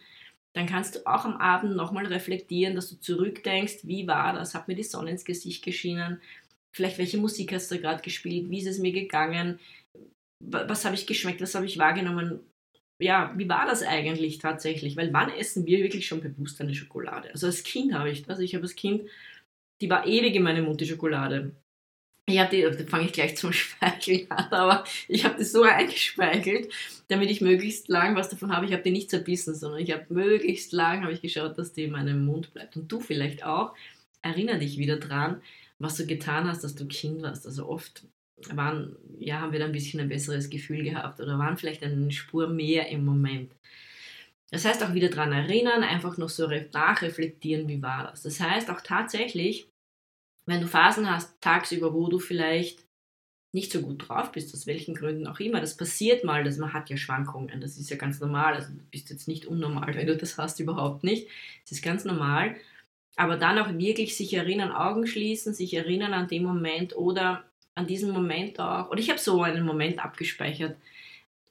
dann 0.54 0.66
kannst 0.66 0.96
du 0.96 1.06
auch 1.06 1.26
am 1.26 1.38
Abend 1.38 1.76
nochmal 1.76 2.08
reflektieren, 2.08 2.76
dass 2.76 2.90
du 2.90 3.00
zurückdenkst, 3.00 3.80
wie 3.84 4.08
war 4.08 4.34
das, 4.34 4.56
hat 4.56 4.68
mir 4.68 4.76
die 4.76 4.84
Sonne 4.84 5.12
ins 5.12 5.24
Gesicht 5.24 5.64
geschienen, 5.64 6.20
vielleicht 6.76 6.98
welche 6.98 7.20
Musik 7.20 7.54
hast 7.54 7.70
du 7.70 7.80
gerade 7.80 8.02
gespielt, 8.02 8.50
wie 8.50 8.60
ist 8.60 8.68
es 8.68 8.80
mir 8.80 8.92
gegangen, 8.92 9.60
was 10.44 10.84
habe 10.84 10.96
ich 10.96 11.06
geschmeckt, 11.06 11.42
was 11.42 11.54
habe 11.54 11.68
ich 11.68 11.78
wahrgenommen, 11.78 12.40
ja, 13.00 13.34
wie 13.38 13.48
war 13.48 13.68
das 13.68 13.84
eigentlich 13.84 14.40
tatsächlich? 14.40 14.98
Weil 14.98 15.14
wann 15.14 15.30
essen 15.30 15.66
wir 15.68 15.80
wirklich 15.80 16.08
schon 16.08 16.22
bewusst 16.22 16.60
eine 16.62 16.74
Schokolade? 16.74 17.30
Also 17.32 17.46
als 17.46 17.64
Kind 17.64 17.94
habe 17.94 18.10
ich 18.10 18.24
das. 18.24 18.40
Ich 18.40 18.56
habe 18.56 18.64
als 18.64 18.76
Kind, 18.76 19.04
die 19.82 19.90
war 19.90 20.06
ewig 20.08 20.36
in 20.36 20.44
meinem 20.44 20.66
Mund, 20.66 20.82
die 20.82 20.88
Schokolade. 20.88 21.56
Ich 22.30 22.42
die, 22.50 22.62
da 22.62 22.72
fange 22.88 23.06
ich 23.06 23.14
gleich 23.14 23.38
zum 23.38 23.54
Speicheln 23.54 24.30
an, 24.30 24.52
aber 24.52 24.84
ich 25.08 25.24
habe 25.24 25.38
die 25.38 25.46
so 25.46 25.64
eingespeichelt, 25.64 26.70
damit 27.08 27.32
ich 27.32 27.40
möglichst 27.40 27.88
lang 27.88 28.18
was 28.18 28.30
davon 28.30 28.54
habe. 28.54 28.66
Ich 28.66 28.74
habe 28.74 28.84
die 28.84 28.92
nicht 28.92 29.10
zerbissen, 29.10 29.56
sondern 29.56 29.80
ich 29.80 29.94
habe 29.94 30.06
möglichst 30.10 30.74
lang 30.74 31.04
habe 31.04 31.14
ich 31.14 31.22
geschaut, 31.22 31.58
dass 31.58 31.72
die 31.72 31.86
in 31.86 31.92
meinem 31.92 32.26
Mund 32.26 32.54
bleibt. 32.54 32.76
Und 32.76 32.92
du 32.92 33.00
vielleicht 33.00 33.46
auch. 33.46 33.74
Erinner 34.22 34.58
dich 34.58 34.78
wieder 34.78 34.98
dran, 34.98 35.42
was 35.80 35.96
du 35.96 36.06
getan 36.06 36.50
hast, 36.50 36.66
dass 36.66 36.76
du 36.76 36.86
Kind 36.86 37.22
warst. 37.22 37.46
Also 37.46 37.70
oft 37.70 38.04
waren, 38.52 38.98
ja, 39.20 39.40
haben 39.40 39.54
wir 39.54 39.60
da 39.60 39.66
ein 39.66 39.72
bisschen 39.72 40.02
ein 40.02 40.10
besseres 40.10 40.50
Gefühl 40.50 40.84
gehabt 40.84 41.22
oder 41.22 41.40
waren 41.40 41.58
vielleicht 41.58 41.84
eine 41.84 42.12
Spur 42.12 42.50
mehr 42.50 42.90
im 42.90 43.06
Moment. 43.06 43.52
Das 44.50 44.64
heißt 44.64 44.84
auch 44.84 44.94
wieder 44.94 45.10
daran 45.10 45.34
erinnern, 45.34 45.84
einfach 45.84 46.18
noch 46.18 46.30
so 46.30 46.48
nachreflektieren, 46.48 47.68
wie 47.68 47.82
war 47.82 48.10
das. 48.10 48.24
Das 48.24 48.40
heißt 48.40 48.70
auch 48.70 48.82
tatsächlich, 48.82 49.70
wenn 50.46 50.62
du 50.62 50.68
Phasen 50.68 51.10
hast, 51.10 51.42
tagsüber, 51.42 51.94
wo 51.94 52.08
du 52.08 52.20
vielleicht 52.20 52.88
nicht 53.54 53.72
so 53.72 53.82
gut 53.82 54.08
drauf 54.08 54.32
bist, 54.32 54.54
aus 54.54 54.68
welchen 54.68 54.94
Gründen 54.94 55.28
auch 55.28 55.40
immer, 55.40 55.60
das 55.60 55.78
passiert 55.78 56.24
mal, 56.24 56.44
dass 56.44 56.58
man 56.58 56.74
hat 56.74 56.90
ja 56.90 56.98
Schwankungen, 56.98 57.62
das 57.62 57.78
ist 57.78 57.90
ja 57.90 57.98
ganz 57.98 58.20
normal, 58.20 58.56
also 58.56 58.74
du 58.74 58.84
bist 58.92 59.10
jetzt 59.10 59.28
nicht 59.28 59.46
unnormal, 59.46 59.94
wenn 59.96 60.08
du 60.08 60.18
das 60.18 60.38
hast, 60.38 60.60
überhaupt 60.60 61.04
nicht, 61.04 61.28
das 61.64 61.74
ist 61.74 61.84
ganz 61.84 62.06
normal, 62.06 62.56
aber 63.16 63.36
dann 63.38 63.58
auch 63.58 63.74
wirklich 63.78 64.16
sich 64.16 64.34
erinnern, 64.34 64.72
Augen 64.72 65.08
schließen, 65.08 65.54
sich 65.54 65.74
erinnern 65.74 66.14
an 66.14 66.28
den 66.28 66.44
Moment 66.44 66.96
oder 66.96 67.44
an 67.74 67.88
diesen 67.88 68.12
Moment 68.12 68.60
auch, 68.60 68.90
oder 68.92 69.00
ich 69.00 69.10
habe 69.10 69.20
so 69.20 69.42
einen 69.42 69.66
Moment 69.66 70.04
abgespeichert, 70.04 70.78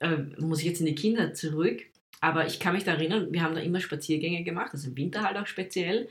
äh, 0.00 0.16
muss 0.38 0.60
ich 0.60 0.66
jetzt 0.66 0.80
in 0.80 0.86
die 0.86 0.94
Kinder 0.94 1.34
zurück, 1.34 1.82
aber 2.20 2.46
ich 2.46 2.60
kann 2.60 2.74
mich 2.74 2.84
da 2.84 2.92
erinnern, 2.92 3.32
wir 3.32 3.42
haben 3.42 3.54
da 3.54 3.60
immer 3.60 3.80
Spaziergänge 3.80 4.42
gemacht, 4.42 4.70
also 4.72 4.88
im 4.88 4.96
Winter 4.96 5.22
halt 5.22 5.36
auch 5.36 5.46
speziell, 5.46 6.08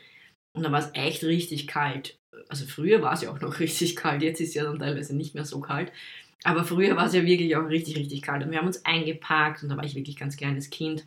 und 0.55 0.63
da 0.63 0.71
war 0.71 0.79
es 0.79 0.91
echt 0.93 1.23
richtig 1.23 1.67
kalt. 1.67 2.17
Also 2.47 2.65
früher 2.65 3.01
war 3.01 3.13
es 3.13 3.21
ja 3.21 3.31
auch 3.31 3.41
noch 3.41 3.59
richtig 3.59 3.95
kalt, 3.95 4.21
jetzt 4.21 4.39
ist 4.39 4.49
es 4.49 4.55
ja 4.55 4.63
dann 4.63 4.79
teilweise 4.79 5.15
nicht 5.15 5.35
mehr 5.35 5.45
so 5.45 5.59
kalt. 5.59 5.91
Aber 6.43 6.63
früher 6.63 6.95
war 6.95 7.07
es 7.07 7.13
ja 7.13 7.25
wirklich 7.25 7.55
auch 7.55 7.67
richtig, 7.67 7.97
richtig 7.97 8.21
kalt. 8.21 8.43
Und 8.43 8.51
wir 8.51 8.59
haben 8.59 8.67
uns 8.67 8.85
eingepackt 8.85 9.63
und 9.63 9.69
da 9.69 9.77
war 9.77 9.83
ich 9.83 9.95
wirklich 9.95 10.15
ganz 10.15 10.37
kleines 10.37 10.69
Kind. 10.69 11.01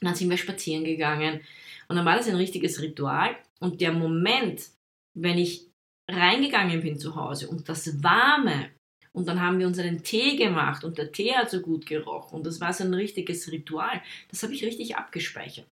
Und 0.00 0.06
dann 0.06 0.14
sind 0.14 0.30
wir 0.30 0.36
spazieren 0.36 0.84
gegangen. 0.84 1.40
Und 1.88 1.96
dann 1.96 2.04
war 2.04 2.16
das 2.16 2.28
ein 2.28 2.36
richtiges 2.36 2.80
Ritual. 2.80 3.36
Und 3.60 3.80
der 3.80 3.92
Moment, 3.92 4.70
wenn 5.18 5.36
ich 5.36 5.68
reingegangen 6.08 6.80
bin 6.80 6.98
zu 6.98 7.16
Hause 7.16 7.48
und 7.48 7.68
das 7.68 8.02
Warme 8.02 8.70
und 9.14 9.28
dann 9.28 9.40
haben 9.40 9.58
wir 9.58 9.66
uns 9.66 9.78
einen 9.78 10.02
Tee 10.02 10.36
gemacht 10.36 10.84
und 10.84 10.98
der 10.98 11.12
Tee 11.12 11.34
hat 11.34 11.50
so 11.50 11.60
gut 11.60 11.86
gerochen 11.86 12.36
und 12.36 12.46
das 12.46 12.60
war 12.60 12.72
so 12.72 12.84
ein 12.84 12.94
richtiges 12.94 13.50
Ritual. 13.52 14.02
Das 14.30 14.42
habe 14.42 14.54
ich 14.54 14.64
richtig 14.64 14.96
abgespeichert. 14.96 15.66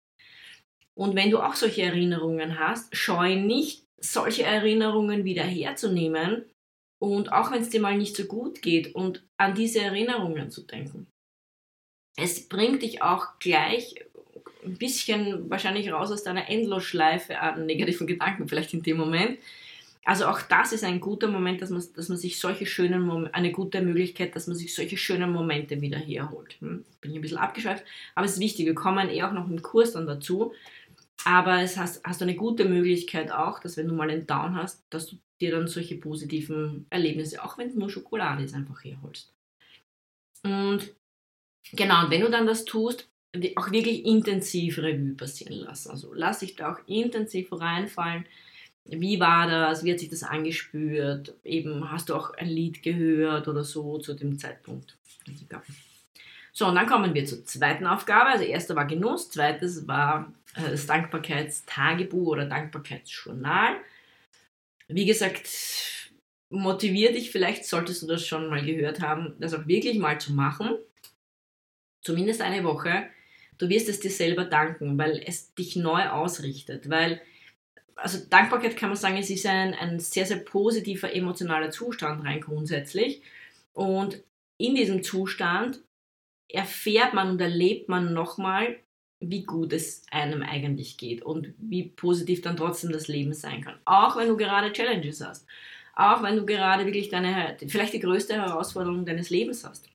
Und 0.98 1.16
wenn 1.16 1.32
du 1.32 1.40
auch 1.40 1.56
solche 1.56 1.84
Erinnerungen 1.84 2.60
hast, 2.60 2.96
scheu 2.96 3.36
nicht, 3.36 3.86
solche 4.02 4.44
Erinnerungen 4.44 5.24
wieder 5.24 5.44
herzunehmen 5.44 6.46
und 7.02 7.32
auch 7.32 7.52
wenn 7.52 7.62
es 7.62 7.70
dir 7.70 7.80
mal 7.80 7.98
nicht 7.98 8.16
so 8.16 8.26
gut 8.26 8.62
geht 8.62 8.94
und 8.96 9.24
an 9.38 9.56
diese 9.56 9.80
Erinnerungen 9.80 10.52
zu 10.52 10.64
denken. 10.64 11.08
Es 12.18 12.50
bringt 12.50 12.82
dich 12.82 13.02
auch 13.02 13.40
gleich 13.40 13.96
ein 14.66 14.78
bisschen 14.78 15.50
wahrscheinlich 15.50 15.92
raus 15.92 16.12
aus 16.12 16.24
deiner 16.24 16.50
Endlosschleife 16.50 17.40
an 17.40 17.66
negativen 17.66 18.08
Gedanken, 18.08 18.50
vielleicht 18.50 18.74
in 18.74 18.84
dem 18.84 18.98
Moment, 18.98 19.40
also 20.06 20.26
auch 20.28 20.42
das 20.42 20.74
ist 20.74 20.84
ein 20.84 21.00
guter 21.00 21.28
Moment, 21.28 21.62
dass 21.62 21.70
man, 21.70 21.84
dass 21.96 22.10
man 22.10 22.18
sich 22.18 22.40
solche 22.40 22.66
schönen 22.66 23.02
Momente, 23.02 23.34
eine 23.34 23.52
gute 23.52 23.82
Möglichkeit, 23.82 24.36
dass 24.36 24.48
man 24.48 24.56
sich 24.56 24.74
solche 24.74 24.98
schönen 24.98 25.32
Momente 25.32 25.82
wieder 25.82 25.98
herholt. 25.98 26.56
Hm? 26.62 26.86
Bin 27.02 27.12
ich 27.12 27.18
ein 27.18 27.22
bisschen 27.22 27.38
abgeschweift, 27.38 27.84
aber 28.16 28.26
es 28.26 28.34
ist 28.34 28.40
wichtig. 28.40 28.66
Wir 28.66 28.76
kommen 28.76 29.10
eh 29.10 29.24
auch 29.24 29.34
noch 29.34 29.50
im 29.50 29.62
Kurs 29.62 29.94
dann 29.94 30.08
dazu. 30.08 30.54
Aber 31.26 31.62
es 31.62 31.78
hast, 31.78 32.04
hast 32.06 32.22
du 32.22 32.26
eine 32.26 32.36
gute 32.36 32.66
Möglichkeit 32.66 33.30
auch, 33.32 33.60
dass 33.60 33.76
wenn 33.76 33.88
du 33.88 33.94
mal 33.94 34.10
einen 34.10 34.26
Down 34.26 34.56
hast, 34.56 34.84
dass 34.90 35.08
du 35.08 35.18
dir 35.42 35.52
dann 35.52 35.68
solche 35.68 35.96
positiven 35.96 36.86
Erlebnisse, 36.90 37.44
auch 37.44 37.58
wenn 37.58 37.68
es 37.68 37.76
nur 37.76 37.90
Schokolade 37.90 38.44
ist, 38.44 38.56
einfach 38.56 38.84
herholst. 38.84 39.34
Und 40.44 40.94
genau, 41.74 42.06
und 42.06 42.12
wenn 42.12 42.22
du 42.22 42.30
dann 42.30 42.48
das 42.48 42.64
tust, 42.64 43.10
auch 43.56 43.72
wirklich 43.72 44.06
intensiv 44.06 44.80
Revue 44.80 45.14
passieren 45.14 45.54
lassen. 45.54 45.92
Also 45.92 46.14
lass 46.14 46.40
dich 46.40 46.56
da 46.56 46.74
auch 46.74 46.80
intensiv 46.88 47.52
reinfallen 47.52 48.26
wie 48.92 49.20
war 49.20 49.48
das? 49.48 49.84
Wie 49.84 49.92
hat 49.92 50.00
sich 50.00 50.10
das 50.10 50.24
angespürt? 50.24 51.34
Eben, 51.44 51.92
hast 51.92 52.10
du 52.10 52.16
auch 52.16 52.34
ein 52.34 52.48
Lied 52.48 52.84
gehört 52.84 53.48
oder 53.48 53.64
so 53.64 54.00
zu 54.00 54.14
dem 54.14 54.38
Zeitpunkt? 54.38 54.98
So, 56.52 56.68
und 56.68 56.76
dann 56.76 56.88
kommen 56.88 57.14
wir 57.14 57.26
zur 57.26 57.46
zweiten 57.46 57.86
Aufgabe. 57.86 58.30
Also, 58.30 58.44
erste 58.44 58.76
war 58.76 58.86
Genuss, 58.86 59.30
zweites 59.30 59.88
war 59.88 60.34
äh, 60.56 60.72
das 60.72 60.86
Dankbarkeitstagebuch 60.88 62.28
oder 62.28 62.46
Dankbarkeitsjournal. 62.46 63.78
Wie 64.88 65.06
gesagt, 65.06 65.48
motiviert 66.50 67.16
dich, 67.16 67.32
vielleicht 67.32 67.66
solltest 67.66 68.02
du 68.02 68.08
das 68.08 68.26
schon 68.26 68.50
mal 68.50 68.66
gehört 68.66 69.02
haben, 69.02 69.36
das 69.40 69.54
auch 69.54 69.68
wirklich 69.68 70.00
mal 70.00 70.20
zu 70.20 70.34
machen. 70.34 70.76
Zumindest 72.04 72.42
eine 72.42 72.64
Woche. 72.64 73.08
Du 73.58 73.70
wirst 73.70 73.90
es 73.90 74.00
dir 74.00 74.10
selber 74.10 74.46
danken, 74.46 74.98
weil 74.98 75.22
es 75.26 75.54
dich 75.54 75.76
neu 75.76 76.08
ausrichtet. 76.10 76.90
Weil 76.90 77.22
also 78.02 78.20
Dankbarkeit 78.30 78.78
kann 78.78 78.90
man 78.90 78.98
sagen, 78.98 79.18
es 79.18 79.30
ist 79.30 79.46
ein, 79.46 79.74
ein 79.74 80.00
sehr, 80.00 80.26
sehr 80.26 80.38
positiver 80.38 81.14
emotionaler 81.14 81.72
Zustand 81.72 82.26
rein 82.26 82.42
grundsätzlich. 82.42 83.22
Und 83.74 84.24
in 84.60 84.76
diesem 84.76 85.04
Zustand 85.04 85.82
erfährt 86.52 87.14
man 87.14 87.30
und 87.30 87.42
erlebt 87.42 87.90
man 87.90 88.14
nochmal, 88.14 88.80
wie 89.22 89.44
gut 89.44 89.74
es 89.74 90.06
einem 90.12 90.42
eigentlich 90.42 90.98
geht 90.98 91.22
und 91.22 91.54
wie 91.58 91.84
positiv 91.84 92.42
dann 92.42 92.58
trotzdem 92.58 92.92
das 92.92 93.08
Leben 93.08 93.34
sein 93.34 93.62
kann. 93.62 93.80
Auch 93.86 94.16
wenn 94.16 94.30
du 94.30 94.38
gerade 94.38 94.72
Challenges 94.72 95.22
hast. 95.22 95.46
Auch 95.96 96.24
wenn 96.24 96.38
du 96.38 96.46
gerade 96.46 96.86
wirklich 96.86 97.10
deine, 97.10 97.58
vielleicht 97.68 97.94
die 97.94 98.00
größte 98.00 98.36
Herausforderung 98.36 99.06
deines 99.06 99.30
Lebens 99.30 99.66
hast. 99.66 99.90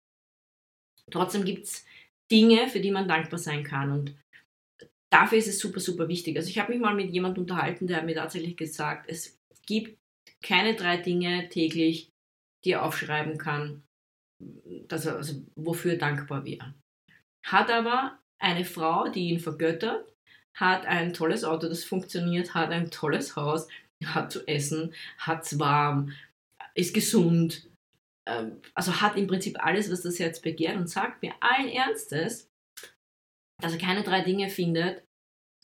Trotzdem 1.11 1.44
gibt 1.44 1.64
es 1.64 1.87
Dinge, 2.30 2.68
für 2.68 2.80
die 2.80 2.90
man 2.90 3.08
dankbar 3.08 3.38
sein 3.38 3.64
kann. 3.64 3.90
Und 3.90 4.14
dafür 5.14 5.38
ist 5.38 5.47
es 5.47 5.61
super, 5.61 5.78
super 5.78 6.09
wichtig. 6.09 6.37
Also 6.37 6.49
ich 6.49 6.59
habe 6.59 6.73
mich 6.73 6.80
mal 6.80 6.94
mit 6.94 7.12
jemandem 7.12 7.42
unterhalten, 7.42 7.87
der 7.87 8.02
mir 8.02 8.16
tatsächlich 8.16 8.56
gesagt, 8.56 9.09
es 9.09 9.38
gibt 9.64 9.97
keine 10.42 10.75
drei 10.75 10.97
Dinge 10.97 11.49
täglich, 11.49 12.11
die 12.64 12.73
er 12.73 12.83
aufschreiben 12.83 13.38
kann, 13.38 13.85
dass 14.88 15.06
er, 15.06 15.16
also 15.16 15.40
wofür 15.54 15.97
dankbar 15.97 16.44
wäre. 16.44 16.75
Hat 17.47 17.71
aber 17.71 18.18
eine 18.40 18.64
Frau, 18.64 19.09
die 19.09 19.28
ihn 19.28 19.38
vergöttert, 19.38 20.12
hat 20.56 20.85
ein 20.87 21.12
tolles 21.12 21.44
Auto, 21.44 21.68
das 21.68 21.85
funktioniert, 21.85 22.54
hat 22.54 22.71
ein 22.71 22.90
tolles 22.90 23.37
Haus, 23.37 23.68
hat 24.04 24.33
zu 24.33 24.47
essen, 24.49 24.94
hat 25.18 25.44
es 25.44 25.59
warm, 25.59 26.12
ist 26.75 26.92
gesund, 26.92 27.71
ähm, 28.26 28.61
also 28.75 29.00
hat 29.00 29.16
im 29.16 29.28
Prinzip 29.28 29.64
alles, 29.64 29.90
was 29.90 30.02
das 30.02 30.18
Herz 30.18 30.40
begehrt 30.40 30.76
und 30.76 30.88
sagt 30.88 31.23
mir 31.23 31.35
allen 31.40 31.68
Ernstes, 31.68 32.50
dass 33.64 33.73
er 33.73 33.78
keine 33.78 34.02
drei 34.02 34.21
Dinge 34.21 34.49
findet, 34.49 35.02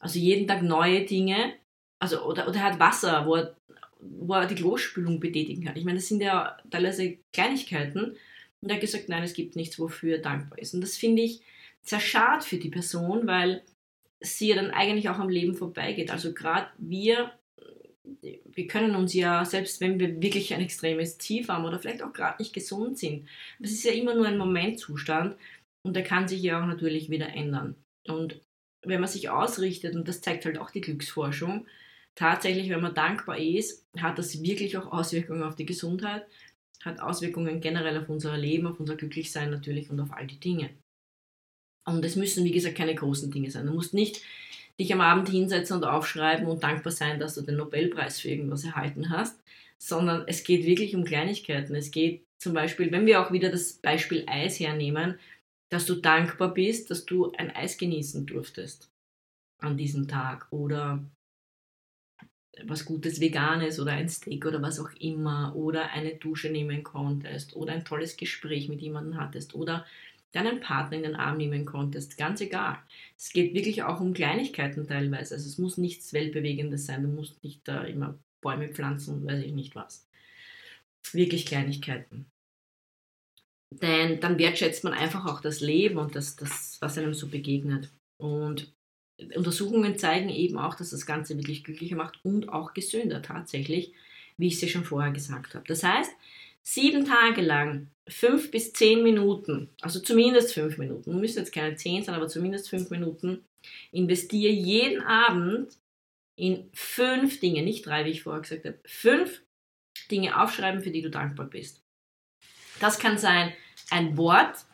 also 0.01 0.19
jeden 0.19 0.49
Tag 0.49 0.63
neue 0.63 1.05
Dinge, 1.05 1.55
also 2.01 2.25
oder, 2.25 2.49
oder 2.49 2.57
er 2.57 2.65
hat 2.65 2.81
Wasser, 2.81 3.27
wo 3.27 3.37
er, 3.37 3.57
wo 4.01 4.35
er 4.35 4.47
die 4.47 4.55
Klospülung 4.55 5.21
betätigen 5.21 5.65
kann. 5.65 5.77
Ich 5.77 5.85
meine, 5.85 5.99
das 5.99 6.09
sind 6.09 6.23
ja 6.23 6.57
teilweise 6.71 7.19
Kleinigkeiten. 7.33 8.17
Und 8.63 8.69
er 8.69 8.75
hat 8.75 8.81
gesagt, 8.81 9.09
nein, 9.09 9.23
es 9.23 9.35
gibt 9.35 9.57
nichts, 9.57 9.79
wofür 9.79 10.17
er 10.17 10.23
dankbar 10.23 10.59
ist. 10.59 10.75
Und 10.75 10.81
das 10.81 10.97
finde 10.97 11.23
ich 11.23 11.43
sehr 11.83 12.01
schade 12.01 12.45
für 12.45 12.57
die 12.57 12.69
Person, 12.69 13.27
weil 13.27 13.63
sie 14.21 14.49
ja 14.49 14.57
dann 14.57 14.71
eigentlich 14.71 15.09
auch 15.09 15.19
am 15.19 15.29
Leben 15.29 15.55
vorbeigeht. 15.55 16.11
Also 16.11 16.33
gerade 16.33 16.69
wir, 16.79 17.33
wir 18.23 18.67
können 18.67 18.97
uns 18.97 19.15
ja, 19.15 19.45
selbst 19.45 19.81
wenn 19.81 19.99
wir 19.99 20.21
wirklich 20.23 20.53
ein 20.55 20.61
extremes 20.61 21.19
Tief 21.19 21.49
haben 21.49 21.65
oder 21.65 21.79
vielleicht 21.79 22.03
auch 22.03 22.13
gerade 22.13 22.37
nicht 22.39 22.53
gesund 22.53 22.99
sind, 22.99 23.29
das 23.59 23.71
ist 23.71 23.85
ja 23.85 23.93
immer 23.93 24.15
nur 24.15 24.27
ein 24.27 24.39
Momentzustand 24.39 25.37
und 25.83 25.97
der 25.97 26.05
kann 26.05 26.29
sich 26.29 26.43
ja 26.43 26.63
auch 26.63 26.67
natürlich 26.67 27.09
wieder 27.09 27.35
ändern. 27.35 27.77
Und 28.07 28.41
wenn 28.83 29.01
man 29.01 29.09
sich 29.09 29.29
ausrichtet, 29.29 29.95
und 29.95 30.09
das 30.09 30.21
zeigt 30.21 30.45
halt 30.45 30.59
auch 30.59 30.71
die 30.71 30.81
Glücksforschung, 30.81 31.67
tatsächlich, 32.15 32.71
wenn 32.71 32.81
man 32.81 32.95
dankbar 32.95 33.39
ist, 33.39 33.87
hat 33.99 34.19
das 34.19 34.43
wirklich 34.43 34.77
auch 34.77 34.93
Auswirkungen 34.93 35.43
auf 35.43 35.55
die 35.55 35.67
Gesundheit, 35.67 36.27
hat 36.85 37.01
Auswirkungen 37.01 37.61
generell 37.61 37.99
auf 37.99 38.09
unser 38.09 38.37
Leben, 38.37 38.67
auf 38.67 38.81
unser 38.81 38.97
Glücklichsein 38.97 39.51
natürlich 39.51 39.91
und 39.91 40.01
auf 40.01 40.13
all 40.13 40.27
die 40.27 40.41
Dinge. 40.41 40.71
Und 41.87 42.05
es 42.05 42.17
müssen, 42.17 42.45
wie 42.45 42.53
gesagt, 42.53 42.77
keine 42.77 42.95
großen 42.95 43.31
Dinge 43.31 43.51
sein. 43.51 43.67
Du 43.67 43.73
musst 43.73 43.95
nicht 43.95 44.23
dich 44.79 44.93
am 44.93 45.01
Abend 45.01 45.29
hinsetzen 45.29 45.77
und 45.77 45.85
aufschreiben 45.85 46.47
und 46.47 46.63
dankbar 46.63 46.93
sein, 46.93 47.21
dass 47.21 47.35
du 47.35 47.43
den 47.43 47.57
Nobelpreis 47.57 48.21
für 48.21 48.31
irgendwas 48.31 48.65
erhalten 48.65 49.11
hast, 49.11 49.39
sondern 49.79 50.25
es 50.27 50.43
geht 50.45 50.65
wirklich 50.65 50.95
um 50.95 51.05
Kleinigkeiten. 51.05 51.75
Es 51.75 51.91
geht 51.91 52.23
zum 52.39 52.55
Beispiel, 52.55 52.91
wenn 52.91 53.07
wir 53.07 53.21
auch 53.21 53.33
wieder 53.33 53.51
das 53.51 53.75
Beispiel 53.75 54.25
Eis 54.27 54.59
hernehmen, 54.59 55.19
dass 55.71 55.87
du 55.87 55.95
dankbar 55.95 56.53
bist, 56.53 56.91
dass 56.91 57.07
du 57.07 57.33
ein 57.33 57.51
Eis 57.51 57.79
genießen 57.79 58.27
durftest 58.27 58.91
an 59.59 59.77
diesem 59.77 60.09
Tag 60.09 60.49
oder 60.51 61.05
was 62.65 62.85
Gutes 62.85 63.21
Veganes 63.21 63.81
oder 63.81 63.93
ein 63.93 64.09
Steak 64.09 64.45
oder 64.45 64.61
was 64.61 64.81
auch 64.81 64.91
immer 64.99 65.55
oder 65.55 65.91
eine 65.91 66.17
Dusche 66.17 66.51
nehmen 66.51 66.83
konntest 66.83 67.57
oder 67.57 67.73
ein 67.73 67.85
tolles 67.85 68.17
Gespräch 68.17 68.69
mit 68.69 68.83
jemandem 68.83 69.19
hattest 69.19 69.55
oder 69.55 69.87
deinen 70.33 70.61
Partner 70.61 70.97
in 70.97 71.03
den 71.03 71.17
Arm 71.17 71.39
nehmen 71.39 71.65
konntest, 71.65 72.17
ganz 72.17 72.41
egal. 72.41 72.79
Es 73.17 73.33
geht 73.33 73.55
wirklich 73.55 73.83
auch 73.83 74.01
um 74.01 74.13
Kleinigkeiten 74.13 74.87
teilweise. 74.87 75.35
Also 75.35 75.49
es 75.49 75.59
muss 75.59 75.77
nichts 75.77 76.13
Weltbewegendes 76.13 76.87
sein, 76.87 77.03
du 77.03 77.09
musst 77.09 77.43
nicht 77.43 77.67
da 77.67 77.83
immer 77.85 78.19
Bäume 78.41 78.69
pflanzen 78.69 79.15
und 79.15 79.27
weiß 79.27 79.43
ich 79.43 79.53
nicht 79.53 79.75
was. 79.75 80.09
Wirklich 81.13 81.47
Kleinigkeiten. 81.47 82.27
Denn 83.73 84.21
dann 84.21 84.39
wertschätzt 84.39 84.83
man 84.85 84.93
einfach 84.93 85.27
auch 85.27 85.41
das 85.41 85.61
Leben 85.61 85.99
und 85.99 86.17
das, 86.17 86.37
das 86.37 86.79
was 86.81 86.99
einem 86.99 87.15
so 87.15 87.29
begegnet. 87.29 87.91
Und 88.21 88.73
Untersuchungen 89.37 89.99
zeigen 89.99 90.29
eben 90.29 90.59
auch, 90.59 90.75
dass 90.75 90.91
das 90.91 91.07
Ganze 91.07 91.37
wirklich 91.37 91.63
glücklicher 91.63 91.97
macht 91.97 92.19
und 92.25 92.49
auch 92.49 92.75
gesünder 92.75 93.23
tatsächlich, 93.23 93.93
wie 94.39 94.49
ich 94.49 94.55
es 94.55 94.63
ja 94.63 94.69
schon 94.69 94.85
vorher 94.85 95.13
gesagt 95.13 95.55
habe. 95.55 95.65
Das 95.69 95.83
heißt, 95.83 96.11
sieben 96.63 97.05
Tage 97.05 97.43
lang, 97.43 97.89
fünf 98.09 98.51
bis 98.51 98.73
zehn 98.73 99.03
Minuten, 99.03 99.69
also 99.81 100.01
zumindest 100.01 100.55
fünf 100.55 100.79
Minuten, 100.79 101.21
müssen 101.21 101.39
jetzt 101.39 101.53
keine 101.53 101.77
zehn 101.77 102.03
sein, 102.03 102.15
aber 102.15 102.29
zumindest 102.29 102.71
fünf 102.71 102.91
Minuten, 102.91 103.45
investiere 103.93 104.53
jeden 104.53 105.03
Abend 105.03 105.79
in 106.37 106.71
fünf 106.73 107.41
Dinge, 107.41 107.63
nicht 107.63 107.85
drei, 107.85 108.05
wie 108.05 108.11
ich 108.11 108.23
vorher 108.23 108.43
gesagt 108.43 108.65
habe, 108.65 108.79
fünf 108.85 109.43
Dinge 110.11 110.41
aufschreiben, 110.41 110.83
für 110.83 110.91
die 110.91 111.03
du 111.03 111.11
dankbar 111.11 111.47
bist. 111.47 111.80
Das 112.81 112.99
kann 112.99 113.19
sein 113.19 113.53
ein 113.91 114.17
Wort, 114.17 114.65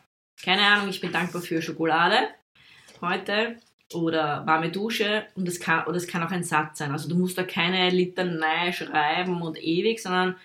keine 0.41 0.61
Ahnung, 0.61 0.89
ich 0.89 1.01
bin 1.01 1.11
dankbar 1.11 1.41
für 1.41 1.61
Schokolade 1.61 2.29
heute 3.01 3.57
oder 3.93 4.45
warme 4.45 4.71
Dusche 4.71 5.27
und 5.35 5.47
es 5.47 5.59
kann, 5.59 5.85
oder 5.87 5.97
es 5.97 6.07
kann 6.07 6.23
auch 6.23 6.31
ein 6.31 6.43
Satz 6.43 6.77
sein. 6.77 6.91
Also 6.91 7.09
du 7.09 7.15
musst 7.15 7.37
da 7.37 7.43
keine 7.43 7.89
Litanei 7.89 8.71
schreiben 8.71 9.41
und 9.41 9.61
ewig, 9.61 10.01
sondern 10.01 10.35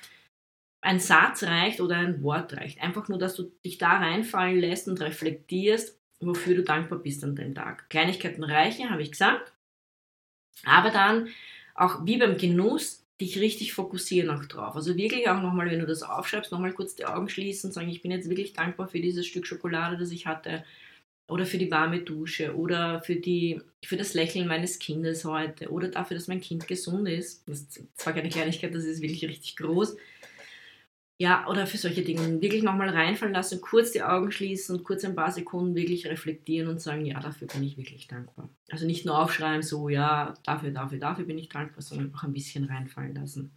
ein 0.81 0.99
Satz 0.99 1.45
reicht 1.45 1.81
oder 1.81 1.97
ein 1.97 2.23
Wort 2.23 2.57
reicht. 2.57 2.83
Einfach 2.83 3.09
nur, 3.09 3.19
dass 3.19 3.37
du 3.37 3.53
dich 3.65 3.79
da 3.79 3.99
reinfallen 3.99 4.59
lässt 4.59 4.89
und 4.89 5.01
reflektierst, 5.01 5.99
wofür 6.21 6.57
du 6.57 6.65
dankbar 6.65 6.99
bist 6.99 7.23
an 7.23 7.37
dem 7.37 7.55
Tag. 7.55 7.89
Kleinigkeiten 7.91 8.43
reichen, 8.43 8.91
habe 8.91 9.03
ich 9.03 9.13
gesagt. 9.13 9.53
Aber 10.65 10.91
dann 10.91 11.29
auch 11.75 12.05
wie 12.05 12.19
beim 12.19 12.37
Genuss 12.37 13.02
dich 13.23 13.39
richtig 13.41 13.73
fokussieren 13.73 14.31
auch 14.31 14.45
drauf. 14.45 14.75
Also 14.75 14.97
wirklich 14.97 15.29
auch 15.29 15.41
nochmal, 15.41 15.71
wenn 15.71 15.81
du 15.81 15.87
das 15.87 16.03
aufschreibst, 16.03 16.53
nochmal 16.53 16.73
kurz 16.73 16.95
die 16.95 17.07
Augen 17.07 17.29
schließen 17.29 17.69
und 17.69 17.75
sagen, 17.75 17.89
ich 17.89 18.03
bin 18.03 18.11
jetzt 18.11 18.29
wirklich 18.29 18.53
dankbar 18.53 18.89
für 18.89 19.01
dieses 19.01 19.27
Stück 19.27 19.47
Schokolade, 19.47 19.97
das 19.97 20.11
ich 20.11 20.27
hatte 20.27 20.65
oder 21.29 21.47
für 21.47 21.59
die 21.59 21.71
warme 21.71 22.01
Dusche 22.01 22.57
oder 22.57 23.01
für, 23.03 23.17
die, 23.17 23.61
für 23.85 23.97
das 23.97 24.15
Lächeln 24.15 24.49
meines 24.49 24.79
Kindes 24.79 25.25
heute 25.25 25.71
oder 25.71 25.89
dafür, 25.89 26.17
dass 26.17 26.29
mein 26.29 26.41
Kind 26.41 26.67
gesund 26.67 27.09
ist. 27.09 27.49
Das 27.49 27.61
ist 27.61 27.83
zwar 27.95 28.13
keine 28.13 28.29
Kleinigkeit, 28.29 28.75
das 28.75 28.85
ist 28.85 29.01
wirklich 29.01 29.25
richtig 29.25 29.57
groß, 29.57 29.97
ja, 31.23 31.47
oder 31.47 31.69
für 31.69 31.77
solche 31.77 32.03
Dinge 32.03 32.43
wirklich 32.43 32.65
nochmal 32.65 32.89
reinfallen 32.89 33.33
lassen, 33.33 33.61
kurz 33.61 33.93
die 33.93 34.03
Augen 34.03 34.33
schließen 34.33 34.77
und 34.77 34.83
kurz 34.83 35.05
ein 35.05 35.15
paar 35.15 35.31
Sekunden 35.31 35.77
wirklich 35.77 36.05
reflektieren 36.09 36.67
und 36.67 36.81
sagen, 36.81 37.07
ja, 37.07 37.21
dafür 37.21 37.47
bin 37.47 37.63
ich 37.63 37.77
wirklich 37.77 38.09
dankbar. 38.09 38.51
Also 38.73 38.87
nicht 38.87 39.07
nur 39.07 39.17
aufschreiben, 39.17 39.63
so, 39.63 39.89
ja, 39.89 40.35
dafür, 40.43 40.73
dafür, 40.73 40.99
dafür 40.99 41.25
bin 41.25 41.39
ich 41.39 41.49
dankbar, 41.49 41.81
sondern 41.81 42.13
auch 42.13 42.25
ein 42.25 42.33
bisschen 42.33 42.65
reinfallen 42.65 43.15
lassen. 43.15 43.57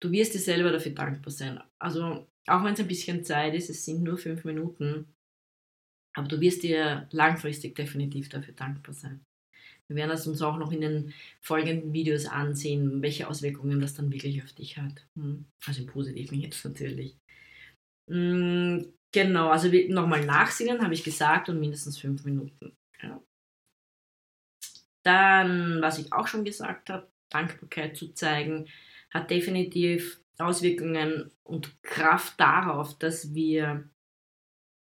Du 0.00 0.10
wirst 0.10 0.32
dir 0.32 0.38
selber 0.38 0.72
dafür 0.72 0.92
dankbar 0.92 1.30
sein. 1.30 1.60
Also 1.78 2.26
auch 2.46 2.64
wenn 2.64 2.72
es 2.72 2.80
ein 2.80 2.88
bisschen 2.88 3.24
Zeit 3.24 3.54
ist, 3.54 3.68
es 3.68 3.84
sind 3.84 4.02
nur 4.02 4.16
fünf 4.16 4.44
Minuten, 4.44 5.04
aber 6.14 6.28
du 6.28 6.40
wirst 6.40 6.62
dir 6.62 7.08
langfristig 7.10 7.74
definitiv 7.74 8.30
dafür 8.30 8.54
dankbar 8.54 8.94
sein. 8.94 9.20
Wir 9.90 9.96
werden 9.96 10.10
das 10.10 10.28
uns 10.28 10.40
auch 10.40 10.56
noch 10.56 10.70
in 10.70 10.82
den 10.82 11.12
folgenden 11.40 11.92
Videos 11.92 12.26
ansehen, 12.26 13.02
welche 13.02 13.28
Auswirkungen 13.28 13.80
das 13.80 13.94
dann 13.94 14.12
wirklich 14.12 14.40
auf 14.40 14.52
dich 14.52 14.78
hat. 14.78 15.04
Hm. 15.16 15.46
Also 15.66 15.80
im 15.80 15.88
Positiven 15.88 16.38
jetzt 16.38 16.64
natürlich. 16.64 17.18
Hm, 18.08 18.92
genau, 19.10 19.48
also 19.48 19.68
nochmal 19.88 20.24
nachsinnen, 20.24 20.82
habe 20.82 20.94
ich 20.94 21.02
gesagt, 21.02 21.48
und 21.48 21.58
mindestens 21.58 21.98
fünf 21.98 22.24
Minuten. 22.24 22.76
Ja. 23.02 23.20
Dann, 25.02 25.82
was 25.82 25.98
ich 25.98 26.12
auch 26.12 26.28
schon 26.28 26.44
gesagt 26.44 26.88
habe, 26.88 27.10
Dankbarkeit 27.28 27.96
zu 27.96 28.12
zeigen, 28.14 28.68
hat 29.10 29.28
definitiv 29.30 30.20
Auswirkungen 30.38 31.32
und 31.42 31.82
Kraft 31.82 32.38
darauf, 32.38 32.96
dass 32.96 33.34
wir 33.34 33.90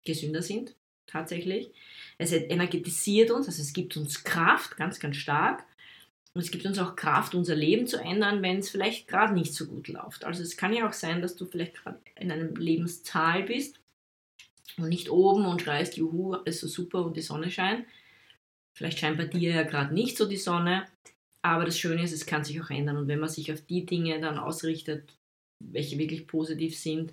gesünder 0.05 0.43
sind, 0.43 0.77
tatsächlich. 1.07 1.73
Es 2.23 2.33
energetisiert 2.33 3.31
uns, 3.31 3.47
also 3.47 3.61
es 3.61 3.73
gibt 3.73 3.97
uns 3.97 4.25
Kraft, 4.25 4.77
ganz, 4.77 5.01
ganz 5.01 5.17
stark. 5.17 5.65
Und 6.35 6.41
es 6.41 6.51
gibt 6.51 6.65
uns 6.65 6.79
auch 6.79 6.97
Kraft, 6.97 7.35
unser 7.35 7.55
Leben 7.55 7.87
zu 7.87 7.99
ändern, 7.99 8.41
wenn 8.41 8.59
es 8.59 8.71
vielleicht 8.71 9.07
gerade 9.07 9.35
nicht 9.35 9.53
so 9.53 9.67
gut 9.67 9.89
läuft. 9.89 10.25
Also 10.25 10.43
es 10.43 10.57
kann 10.57 10.73
ja 10.73 10.89
auch 10.89 10.95
sein, 10.95 11.21
dass 11.21 11.37
du 11.37 11.45
vielleicht 11.45 11.75
gerade 11.75 12.01
in 12.19 12.33
einem 12.33 12.57
Lebenstal 12.57 13.43
bist 13.43 13.81
und 14.79 14.89
nicht 14.89 15.11
oben 15.11 15.45
und 15.45 15.61
schreist, 15.61 15.99
juhu, 15.99 16.35
alles 16.35 16.61
so 16.61 16.69
super 16.69 17.05
und 17.05 17.17
die 17.17 17.23
Sonne 17.23 17.51
scheint. 17.51 17.87
Vielleicht 18.75 19.01
scheint 19.01 19.19
bei 19.19 19.27
dir 19.27 19.51
ja 19.51 19.63
gerade 19.63 19.93
nicht 19.93 20.17
so 20.17 20.27
die 20.27 20.39
Sonne, 20.39 20.87
aber 21.43 21.67
das 21.67 21.79
Schöne 21.79 22.03
ist, 22.03 22.13
es 22.13 22.25
kann 22.25 22.45
sich 22.45 22.63
auch 22.63 22.71
ändern. 22.71 22.97
Und 22.97 23.09
wenn 23.09 23.21
man 23.21 23.29
sich 23.29 23.53
auf 23.53 23.61
die 23.61 23.85
Dinge 23.85 24.19
dann 24.21 24.39
ausrichtet, 24.39 25.15
welche 25.63 25.99
wirklich 25.99 26.27
positiv 26.27 26.79
sind, 26.79 27.13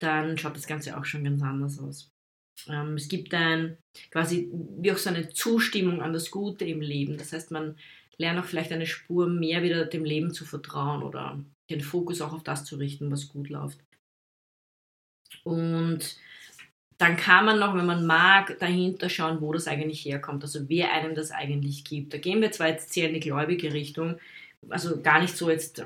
dann 0.00 0.38
schaut 0.38 0.56
das 0.56 0.66
Ganze 0.66 0.96
auch 0.96 1.04
schon 1.04 1.24
ganz 1.24 1.42
anders 1.42 1.78
aus. 1.78 2.10
Ähm, 2.68 2.94
es 2.94 3.08
gibt 3.08 3.32
ein 3.34 3.78
quasi 4.10 4.50
wie 4.52 4.92
auch 4.92 4.98
so 4.98 5.10
eine 5.10 5.28
Zustimmung 5.30 6.02
an 6.02 6.12
das 6.12 6.30
Gute 6.30 6.64
im 6.64 6.80
Leben. 6.80 7.16
Das 7.18 7.32
heißt, 7.32 7.50
man 7.50 7.76
lernt 8.16 8.40
auch 8.40 8.44
vielleicht 8.44 8.72
eine 8.72 8.86
Spur 8.86 9.28
mehr 9.28 9.62
wieder 9.62 9.84
dem 9.86 10.04
Leben 10.04 10.32
zu 10.32 10.44
vertrauen 10.44 11.02
oder 11.02 11.42
den 11.70 11.80
Fokus 11.80 12.20
auch 12.20 12.32
auf 12.32 12.42
das 12.42 12.64
zu 12.64 12.76
richten, 12.76 13.10
was 13.10 13.28
gut 13.28 13.48
läuft. 13.48 13.78
Und 15.44 16.16
dann 16.98 17.16
kann 17.16 17.44
man 17.44 17.60
noch, 17.60 17.76
wenn 17.76 17.86
man 17.86 18.06
mag, 18.06 18.58
dahinter 18.58 19.08
schauen, 19.08 19.40
wo 19.40 19.52
das 19.52 19.68
eigentlich 19.68 20.04
herkommt, 20.04 20.42
also 20.42 20.68
wer 20.68 20.92
einem 20.92 21.14
das 21.14 21.30
eigentlich 21.30 21.84
gibt. 21.84 22.12
Da 22.12 22.18
gehen 22.18 22.40
wir 22.40 22.50
zwar 22.50 22.68
jetzt 22.68 22.92
sehr 22.92 23.08
in 23.08 23.14
die 23.14 23.20
gläubige 23.20 23.72
Richtung, 23.72 24.18
also 24.68 25.00
gar 25.00 25.20
nicht 25.20 25.36
so 25.36 25.48
jetzt 25.48 25.84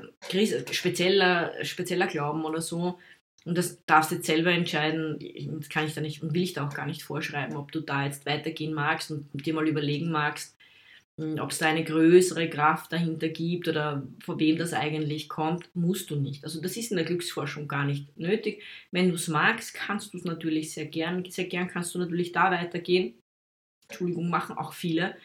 spezieller, 0.71 1.53
spezieller 1.63 2.07
Glauben 2.07 2.43
oder 2.45 2.61
so, 2.61 2.97
und 3.45 3.57
das 3.57 3.83
darfst 3.85 4.11
du 4.11 4.15
jetzt 4.15 4.27
selber 4.27 4.51
entscheiden, 4.51 5.19
das 5.59 5.69
kann 5.69 5.85
ich 5.85 5.93
da 5.93 6.01
nicht 6.01 6.23
und 6.23 6.33
will 6.33 6.43
ich 6.43 6.53
da 6.53 6.67
auch 6.67 6.73
gar 6.73 6.85
nicht 6.85 7.03
vorschreiben, 7.03 7.57
ob 7.57 7.71
du 7.71 7.81
da 7.81 8.05
jetzt 8.05 8.25
weitergehen 8.25 8.73
magst 8.73 9.11
und 9.11 9.27
dir 9.33 9.53
mal 9.53 9.67
überlegen 9.67 10.11
magst, 10.11 10.55
hm, 11.17 11.39
ob 11.39 11.51
es 11.51 11.59
da 11.59 11.67
eine 11.67 11.83
größere 11.83 12.49
Kraft 12.49 12.91
dahinter 12.91 13.29
gibt 13.29 13.67
oder 13.67 14.07
von 14.23 14.39
wem 14.39 14.57
das 14.57 14.73
eigentlich 14.73 15.29
kommt, 15.29 15.69
musst 15.75 16.09
du 16.09 16.15
nicht. 16.15 16.43
Also 16.43 16.61
das 16.61 16.77
ist 16.77 16.91
in 16.91 16.97
der 16.97 17.05
Glücksforschung 17.05 17.67
gar 17.67 17.85
nicht 17.85 18.17
nötig. 18.17 18.63
Wenn 18.91 19.09
du 19.09 19.15
es 19.15 19.27
magst, 19.27 19.73
kannst 19.73 20.13
du 20.13 20.17
es 20.17 20.23
natürlich 20.23 20.73
sehr 20.73 20.85
gern. 20.85 21.23
Sehr 21.25 21.45
gern 21.45 21.67
kannst 21.67 21.93
du 21.93 21.99
natürlich 21.99 22.31
da 22.31 22.49
weitergehen. 22.49 23.13
Entschuldigung, 23.89 24.29
machen 24.29 24.57
auch 24.57 24.73
viele, 24.73 25.15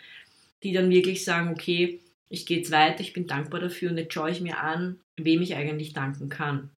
die 0.62 0.72
dann 0.72 0.90
wirklich 0.90 1.24
sagen, 1.24 1.50
okay, 1.50 2.00
ich 2.28 2.44
gehe 2.44 2.59
jetzt 2.59 2.70
weiter, 2.70 3.00
ich 3.00 3.14
bin 3.14 3.26
dankbar 3.26 3.61
dafür 3.61 3.90
und 3.90 3.96
jetzt 3.96 4.12
schaue 4.12 4.31
ich 4.31 4.42
mir 4.42 4.59
an, 4.59 5.00
wem 5.16 5.40
ich 5.40 5.54
eigentlich 5.54 5.94
danken 5.94 6.28
kann. 6.28 6.70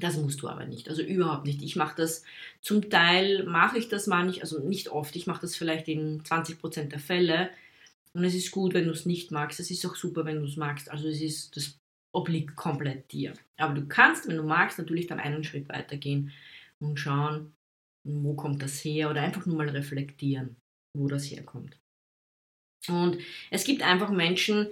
Das 0.00 0.16
musst 0.16 0.42
du 0.42 0.48
aber 0.48 0.64
nicht, 0.64 0.88
also 0.88 1.02
überhaupt 1.02 1.46
nicht. 1.46 1.62
Ich 1.62 1.74
mache 1.74 1.96
das, 1.96 2.22
zum 2.60 2.88
Teil 2.88 3.44
mache 3.44 3.78
ich 3.78 3.88
das 3.88 4.06
manchmal, 4.06 4.42
also 4.42 4.60
nicht 4.60 4.88
oft, 4.88 5.16
ich 5.16 5.26
mache 5.26 5.40
das 5.40 5.56
vielleicht 5.56 5.88
in 5.88 6.22
20% 6.22 6.84
der 6.84 7.00
Fälle. 7.00 7.50
Und 8.12 8.24
es 8.24 8.34
ist 8.34 8.50
gut, 8.52 8.74
wenn 8.74 8.84
du 8.84 8.92
es 8.92 9.06
nicht 9.06 9.32
magst. 9.32 9.60
Es 9.60 9.70
ist 9.70 9.84
auch 9.86 9.96
super, 9.96 10.24
wenn 10.24 10.38
du 10.38 10.44
es 10.44 10.56
magst. 10.56 10.90
Also 10.90 11.08
es 11.08 11.20
ist, 11.20 11.56
das 11.56 11.78
obliegt 12.12 12.56
komplett 12.56 13.12
dir. 13.12 13.34
Aber 13.56 13.74
du 13.74 13.86
kannst, 13.86 14.28
wenn 14.28 14.36
du 14.36 14.42
magst, 14.42 14.78
natürlich 14.78 15.06
dann 15.06 15.20
einen 15.20 15.44
Schritt 15.44 15.68
weitergehen 15.68 16.32
und 16.80 16.98
schauen, 16.98 17.54
wo 18.04 18.34
kommt 18.34 18.62
das 18.62 18.82
her 18.84 19.10
oder 19.10 19.22
einfach 19.22 19.46
nur 19.46 19.56
mal 19.56 19.68
reflektieren, 19.68 20.56
wo 20.96 21.08
das 21.08 21.24
herkommt. 21.30 21.76
Und 22.88 23.18
es 23.50 23.64
gibt 23.64 23.82
einfach 23.82 24.10
Menschen, 24.10 24.68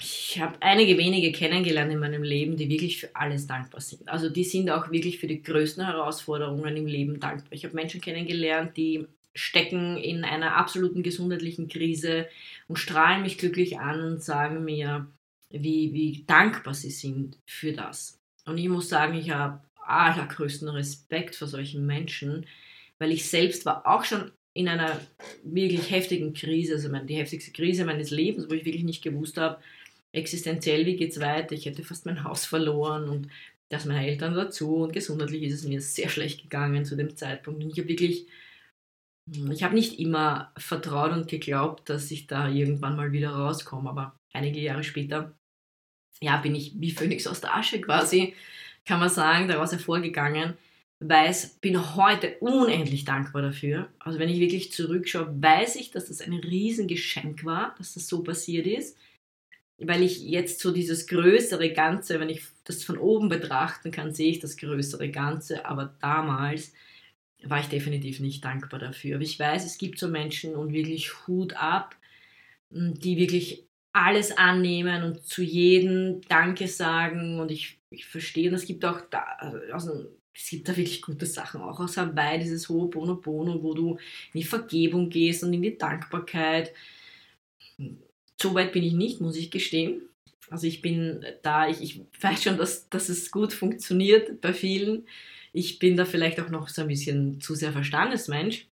ich 0.00 0.40
habe 0.40 0.56
einige 0.60 0.96
wenige 0.96 1.32
kennengelernt 1.32 1.92
in 1.92 1.98
meinem 1.98 2.22
Leben, 2.22 2.56
die 2.56 2.68
wirklich 2.68 3.00
für 3.00 3.14
alles 3.14 3.46
dankbar 3.46 3.80
sind. 3.80 4.08
Also 4.08 4.28
die 4.28 4.44
sind 4.44 4.70
auch 4.70 4.90
wirklich 4.90 5.18
für 5.18 5.26
die 5.26 5.42
größten 5.42 5.84
Herausforderungen 5.84 6.76
im 6.76 6.86
Leben 6.86 7.20
dankbar. 7.20 7.52
Ich 7.52 7.64
habe 7.64 7.74
Menschen 7.74 8.00
kennengelernt, 8.00 8.76
die 8.76 9.06
stecken 9.34 9.96
in 9.96 10.24
einer 10.24 10.56
absoluten 10.56 11.02
gesundheitlichen 11.02 11.68
Krise 11.68 12.28
und 12.68 12.78
strahlen 12.78 13.22
mich 13.22 13.38
glücklich 13.38 13.78
an 13.78 14.00
und 14.00 14.22
sagen 14.22 14.64
mir, 14.64 15.06
wie, 15.50 15.92
wie 15.92 16.24
dankbar 16.26 16.74
sie 16.74 16.90
sind 16.90 17.38
für 17.46 17.72
das. 17.72 18.18
Und 18.46 18.58
ich 18.58 18.68
muss 18.68 18.88
sagen, 18.88 19.14
ich 19.14 19.30
habe 19.30 19.60
allergrößten 19.84 20.68
Respekt 20.68 21.36
vor 21.36 21.48
solchen 21.48 21.86
Menschen, 21.86 22.46
weil 22.98 23.12
ich 23.12 23.28
selbst 23.28 23.66
war 23.66 23.86
auch 23.86 24.04
schon 24.04 24.32
in 24.52 24.68
einer 24.68 25.00
wirklich 25.44 25.90
heftigen 25.90 26.34
Krise, 26.34 26.74
also 26.74 26.88
die 26.88 27.16
heftigste 27.16 27.52
Krise 27.52 27.84
meines 27.84 28.10
Lebens, 28.10 28.48
wo 28.48 28.54
ich 28.54 28.64
wirklich 28.64 28.84
nicht 28.84 29.02
gewusst 29.02 29.36
habe, 29.36 29.60
existenziell, 30.12 30.86
wie 30.86 30.96
geht 30.96 31.12
es 31.12 31.20
weiter? 31.20 31.54
Ich 31.54 31.66
hätte 31.66 31.84
fast 31.84 32.06
mein 32.06 32.24
Haus 32.24 32.44
verloren 32.44 33.08
und 33.08 33.28
das 33.68 33.84
meine 33.84 34.06
Eltern 34.06 34.34
dazu 34.34 34.76
und 34.76 34.92
gesundheitlich 34.92 35.44
ist 35.44 35.54
es 35.54 35.64
mir 35.64 35.80
sehr 35.80 36.08
schlecht 36.08 36.42
gegangen 36.42 36.84
zu 36.84 36.96
dem 36.96 37.16
Zeitpunkt. 37.16 37.62
Und 37.62 37.70
ich 37.70 37.78
habe 37.78 37.88
wirklich, 37.88 38.26
hm, 39.32 39.50
ich 39.52 39.62
habe 39.62 39.74
nicht 39.74 39.98
immer 40.00 40.52
vertraut 40.56 41.12
und 41.12 41.28
geglaubt, 41.28 41.88
dass 41.88 42.10
ich 42.10 42.26
da 42.26 42.48
irgendwann 42.48 42.96
mal 42.96 43.12
wieder 43.12 43.30
rauskomme, 43.30 43.88
aber 43.90 44.16
einige 44.32 44.60
Jahre 44.60 44.82
später, 44.84 45.36
ja, 46.20 46.36
bin 46.38 46.54
ich 46.54 46.72
wie 46.80 46.90
Phönix 46.90 47.26
aus 47.26 47.40
der 47.40 47.56
Asche 47.56 47.80
quasi, 47.80 48.34
kann 48.84 49.00
man 49.00 49.08
sagen, 49.08 49.48
daraus 49.48 49.72
hervorgegangen 49.72 50.56
weiß, 51.00 51.60
bin 51.60 51.96
heute 51.96 52.36
unendlich 52.40 53.04
dankbar 53.04 53.42
dafür. 53.42 53.88
Also 53.98 54.18
wenn 54.18 54.28
ich 54.28 54.38
wirklich 54.38 54.70
zurückschaue, 54.72 55.34
weiß 55.42 55.76
ich, 55.76 55.90
dass 55.90 56.08
das 56.08 56.20
ein 56.20 56.34
Riesengeschenk 56.34 57.44
war, 57.44 57.74
dass 57.78 57.94
das 57.94 58.06
so 58.06 58.22
passiert 58.22 58.66
ist 58.66 58.98
weil 59.82 60.02
ich 60.02 60.20
jetzt 60.20 60.60
so 60.60 60.72
dieses 60.72 61.06
größere 61.06 61.72
Ganze, 61.72 62.20
wenn 62.20 62.28
ich 62.28 62.42
das 62.64 62.84
von 62.84 62.98
oben 62.98 63.28
betrachten 63.28 63.90
kann, 63.90 64.12
sehe 64.12 64.30
ich 64.30 64.38
das 64.38 64.56
größere 64.56 65.10
Ganze, 65.10 65.66
aber 65.66 65.94
damals 66.00 66.72
war 67.44 67.60
ich 67.60 67.66
definitiv 67.66 68.20
nicht 68.20 68.44
dankbar 68.44 68.78
dafür. 68.78 69.16
Aber 69.16 69.24
ich 69.24 69.38
weiß, 69.38 69.64
es 69.64 69.78
gibt 69.78 69.98
so 69.98 70.08
Menschen 70.08 70.54
und 70.54 70.72
wirklich 70.72 71.26
Hut 71.26 71.54
ab, 71.56 71.96
die 72.70 73.16
wirklich 73.16 73.66
alles 73.92 74.36
annehmen 74.36 75.02
und 75.02 75.24
zu 75.24 75.42
jedem 75.42 76.20
Danke 76.28 76.68
sagen. 76.68 77.40
Und 77.40 77.50
ich, 77.50 77.78
ich 77.90 78.06
verstehe 78.06 78.50
und 78.50 78.54
es 78.54 78.66
gibt 78.66 78.84
auch 78.84 79.00
da, 79.10 79.22
also 79.72 80.06
es 80.34 80.48
gibt 80.48 80.68
da 80.68 80.76
wirklich 80.76 81.02
gute 81.02 81.26
Sachen, 81.26 81.60
auch 81.60 81.80
aus 81.80 81.96
Hawaii, 81.96 82.38
dieses 82.38 82.68
Ho'oponopono, 82.68 83.62
wo 83.62 83.74
du 83.74 83.96
in 84.32 84.40
die 84.40 84.44
Vergebung 84.44 85.10
gehst 85.10 85.42
und 85.42 85.52
in 85.52 85.62
die 85.62 85.76
Dankbarkeit 85.76 86.72
so 88.40 88.54
weit 88.54 88.72
bin 88.72 88.82
ich 88.82 88.94
nicht, 88.94 89.20
muss 89.20 89.36
ich 89.36 89.50
gestehen. 89.50 90.02
Also 90.50 90.66
ich 90.66 90.82
bin 90.82 91.24
da, 91.42 91.68
ich, 91.68 91.80
ich 91.82 92.00
weiß 92.20 92.42
schon, 92.42 92.58
dass, 92.58 92.88
dass 92.88 93.08
es 93.08 93.30
gut 93.30 93.52
funktioniert 93.52 94.40
bei 94.40 94.52
vielen. 94.52 95.06
Ich 95.52 95.78
bin 95.78 95.96
da 95.96 96.04
vielleicht 96.04 96.40
auch 96.40 96.48
noch 96.48 96.68
so 96.68 96.82
ein 96.82 96.88
bisschen 96.88 97.40
zu 97.40 97.54
sehr 97.54 97.72
Verstandesmensch. 97.72 98.66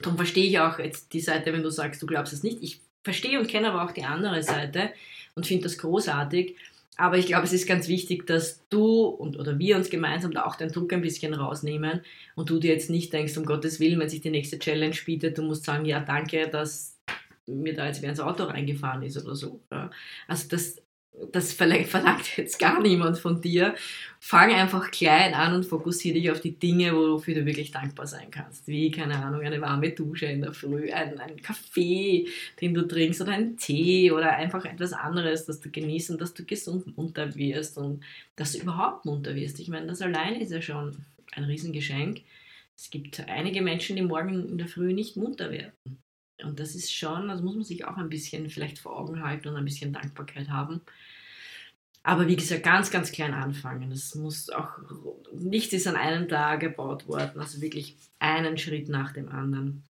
Darum 0.00 0.16
verstehe 0.16 0.46
ich 0.46 0.58
auch 0.60 0.78
jetzt 0.78 1.12
die 1.12 1.20
Seite, 1.20 1.52
wenn 1.52 1.62
du 1.62 1.70
sagst, 1.70 2.02
du 2.02 2.06
glaubst 2.06 2.32
es 2.32 2.42
nicht. 2.42 2.62
Ich 2.62 2.80
verstehe 3.02 3.38
und 3.38 3.48
kenne 3.48 3.70
aber 3.70 3.84
auch 3.84 3.92
die 3.92 4.04
andere 4.04 4.42
Seite 4.42 4.92
und 5.34 5.46
finde 5.46 5.64
das 5.64 5.78
großartig. 5.78 6.56
Aber 6.96 7.18
ich 7.18 7.26
glaube, 7.26 7.44
es 7.44 7.52
ist 7.52 7.66
ganz 7.66 7.88
wichtig, 7.88 8.26
dass 8.26 8.62
du 8.68 9.04
und 9.06 9.38
oder 9.38 9.58
wir 9.58 9.76
uns 9.76 9.90
gemeinsam 9.90 10.32
da 10.32 10.44
auch 10.44 10.56
den 10.56 10.70
Druck 10.70 10.92
ein 10.92 11.00
bisschen 11.00 11.34
rausnehmen 11.34 12.02
und 12.36 12.50
du 12.50 12.58
dir 12.58 12.72
jetzt 12.72 12.90
nicht 12.90 13.12
denkst, 13.12 13.36
um 13.38 13.44
Gottes 13.44 13.80
Willen, 13.80 13.98
wenn 13.98 14.10
sich 14.10 14.20
die 14.20 14.30
nächste 14.30 14.58
Challenge 14.58 14.96
bietet, 15.04 15.38
du 15.38 15.42
musst 15.42 15.64
sagen, 15.64 15.84
ja, 15.84 16.00
danke, 16.00 16.48
dass 16.48 16.91
mir 17.54 17.74
da 17.74 17.86
jetzt 17.86 18.02
wer 18.02 18.10
ins 18.10 18.20
Auto 18.20 18.44
reingefahren 18.44 19.02
ist 19.02 19.22
oder 19.22 19.34
so. 19.34 19.60
Ja. 19.70 19.90
Also 20.26 20.48
das, 20.48 20.76
das 21.30 21.52
verlangt 21.52 21.88
jetzt 22.36 22.58
gar 22.58 22.80
niemand 22.80 23.18
von 23.18 23.40
dir. 23.40 23.74
Fang 24.18 24.52
einfach 24.52 24.90
klein 24.90 25.34
an 25.34 25.54
und 25.54 25.66
fokussiere 25.66 26.14
dich 26.14 26.30
auf 26.30 26.40
die 26.40 26.58
Dinge, 26.58 26.94
wofür 26.94 27.34
du 27.34 27.46
wirklich 27.46 27.70
dankbar 27.70 28.06
sein 28.06 28.30
kannst. 28.30 28.66
Wie, 28.66 28.90
keine 28.90 29.16
Ahnung, 29.16 29.42
eine 29.42 29.60
warme 29.60 29.90
Dusche 29.90 30.26
in 30.26 30.42
der 30.42 30.52
Früh, 30.52 30.90
ein, 30.92 31.18
ein 31.18 31.42
Kaffee, 31.42 32.28
den 32.60 32.74
du 32.74 32.86
trinkst 32.86 33.20
oder 33.20 33.32
einen 33.32 33.56
Tee 33.56 34.10
oder 34.10 34.32
einfach 34.36 34.64
etwas 34.64 34.92
anderes, 34.92 35.46
das 35.46 35.60
du 35.60 35.70
genießt 35.70 36.10
und 36.10 36.20
dass 36.20 36.34
du 36.34 36.44
gesund 36.44 36.96
munter 36.96 37.34
wirst 37.34 37.78
und 37.78 38.02
dass 38.36 38.52
du 38.52 38.58
überhaupt 38.58 39.04
munter 39.04 39.34
wirst. 39.34 39.60
Ich 39.60 39.68
meine, 39.68 39.86
das 39.86 40.02
alleine 40.02 40.40
ist 40.40 40.52
ja 40.52 40.62
schon 40.62 40.96
ein 41.32 41.44
Riesengeschenk. 41.44 42.22
Es 42.76 42.90
gibt 42.90 43.20
einige 43.28 43.62
Menschen, 43.62 43.96
die 43.96 44.02
morgen 44.02 44.48
in 44.48 44.58
der 44.58 44.68
Früh 44.68 44.92
nicht 44.92 45.16
munter 45.16 45.50
werden. 45.50 45.72
Und 46.42 46.58
das 46.58 46.74
ist 46.74 46.94
schon, 46.94 47.30
also 47.30 47.44
muss 47.44 47.54
man 47.54 47.64
sich 47.64 47.84
auch 47.84 47.96
ein 47.96 48.08
bisschen 48.08 48.50
vielleicht 48.50 48.78
vor 48.78 48.98
Augen 48.98 49.22
halten 49.22 49.48
und 49.48 49.56
ein 49.56 49.64
bisschen 49.64 49.92
Dankbarkeit 49.92 50.48
haben. 50.48 50.80
Aber 52.04 52.26
wie 52.26 52.36
gesagt, 52.36 52.64
ganz, 52.64 52.90
ganz 52.90 53.12
klein 53.12 53.32
anfangen. 53.32 53.90
Das 53.90 54.14
muss 54.14 54.50
auch, 54.50 54.78
nichts 55.32 55.72
ist 55.72 55.86
an 55.86 55.96
einem 55.96 56.28
Tag 56.28 56.60
gebaut 56.60 57.06
worden, 57.06 57.40
also 57.40 57.60
wirklich 57.60 57.96
einen 58.18 58.58
Schritt 58.58 58.88
nach 58.88 59.12
dem 59.12 59.28
anderen. 59.28 59.84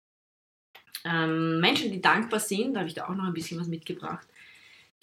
Ähm, 1.04 1.60
Menschen, 1.60 1.92
die 1.92 2.00
dankbar 2.00 2.40
sind, 2.40 2.74
da 2.74 2.80
habe 2.80 2.88
ich 2.88 2.94
da 2.94 3.04
auch 3.04 3.14
noch 3.14 3.24
ein 3.24 3.34
bisschen 3.34 3.60
was 3.60 3.68
mitgebracht, 3.68 4.26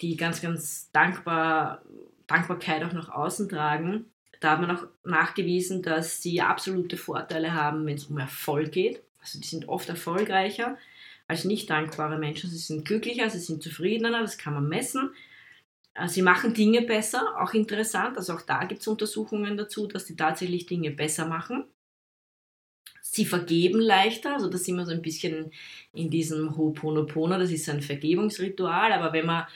die 0.00 0.16
ganz, 0.16 0.42
ganz 0.42 0.90
dankbar, 0.90 1.82
Dankbarkeit 2.26 2.82
auch 2.82 2.92
nach 2.92 3.08
außen 3.08 3.48
tragen. 3.48 4.06
Da 4.40 4.52
hat 4.52 4.60
man 4.60 4.76
auch 4.76 4.86
nachgewiesen, 5.04 5.82
dass 5.82 6.22
sie 6.22 6.42
absolute 6.42 6.96
Vorteile 6.96 7.54
haben, 7.54 7.86
wenn 7.86 7.94
es 7.94 8.06
um 8.06 8.18
Erfolg 8.18 8.72
geht. 8.72 9.00
Also 9.20 9.40
die 9.40 9.46
sind 9.46 9.68
oft 9.68 9.88
erfolgreicher 9.88 10.76
als 11.28 11.44
nicht 11.44 11.70
dankbare 11.70 12.18
Menschen. 12.18 12.50
Sie 12.50 12.58
sind 12.58 12.84
glücklicher, 12.84 13.28
sie 13.30 13.40
sind 13.40 13.62
zufriedener, 13.62 14.20
das 14.20 14.38
kann 14.38 14.54
man 14.54 14.68
messen. 14.68 15.10
Äh, 15.94 16.08
sie 16.08 16.22
machen 16.22 16.54
Dinge 16.54 16.82
besser, 16.82 17.40
auch 17.40 17.54
interessant. 17.54 18.16
Also 18.16 18.34
auch 18.34 18.42
da 18.42 18.64
gibt 18.64 18.80
es 18.80 18.88
Untersuchungen 18.88 19.56
dazu, 19.56 19.86
dass 19.86 20.06
sie 20.06 20.16
tatsächlich 20.16 20.66
Dinge 20.66 20.90
besser 20.90 21.26
machen. 21.26 21.64
Sie 23.02 23.24
vergeben 23.24 23.80
leichter, 23.80 24.34
also 24.34 24.50
da 24.50 24.58
sind 24.58 24.76
wir 24.76 24.84
so 24.84 24.92
ein 24.92 25.00
bisschen 25.00 25.52
in 25.92 26.10
diesem 26.10 26.56
Ho'oponopono, 26.56 27.38
das 27.38 27.50
ist 27.50 27.68
ein 27.68 27.80
Vergebungsritual, 27.80 28.92
aber 28.92 29.12
wenn 29.12 29.26
man 29.26 29.46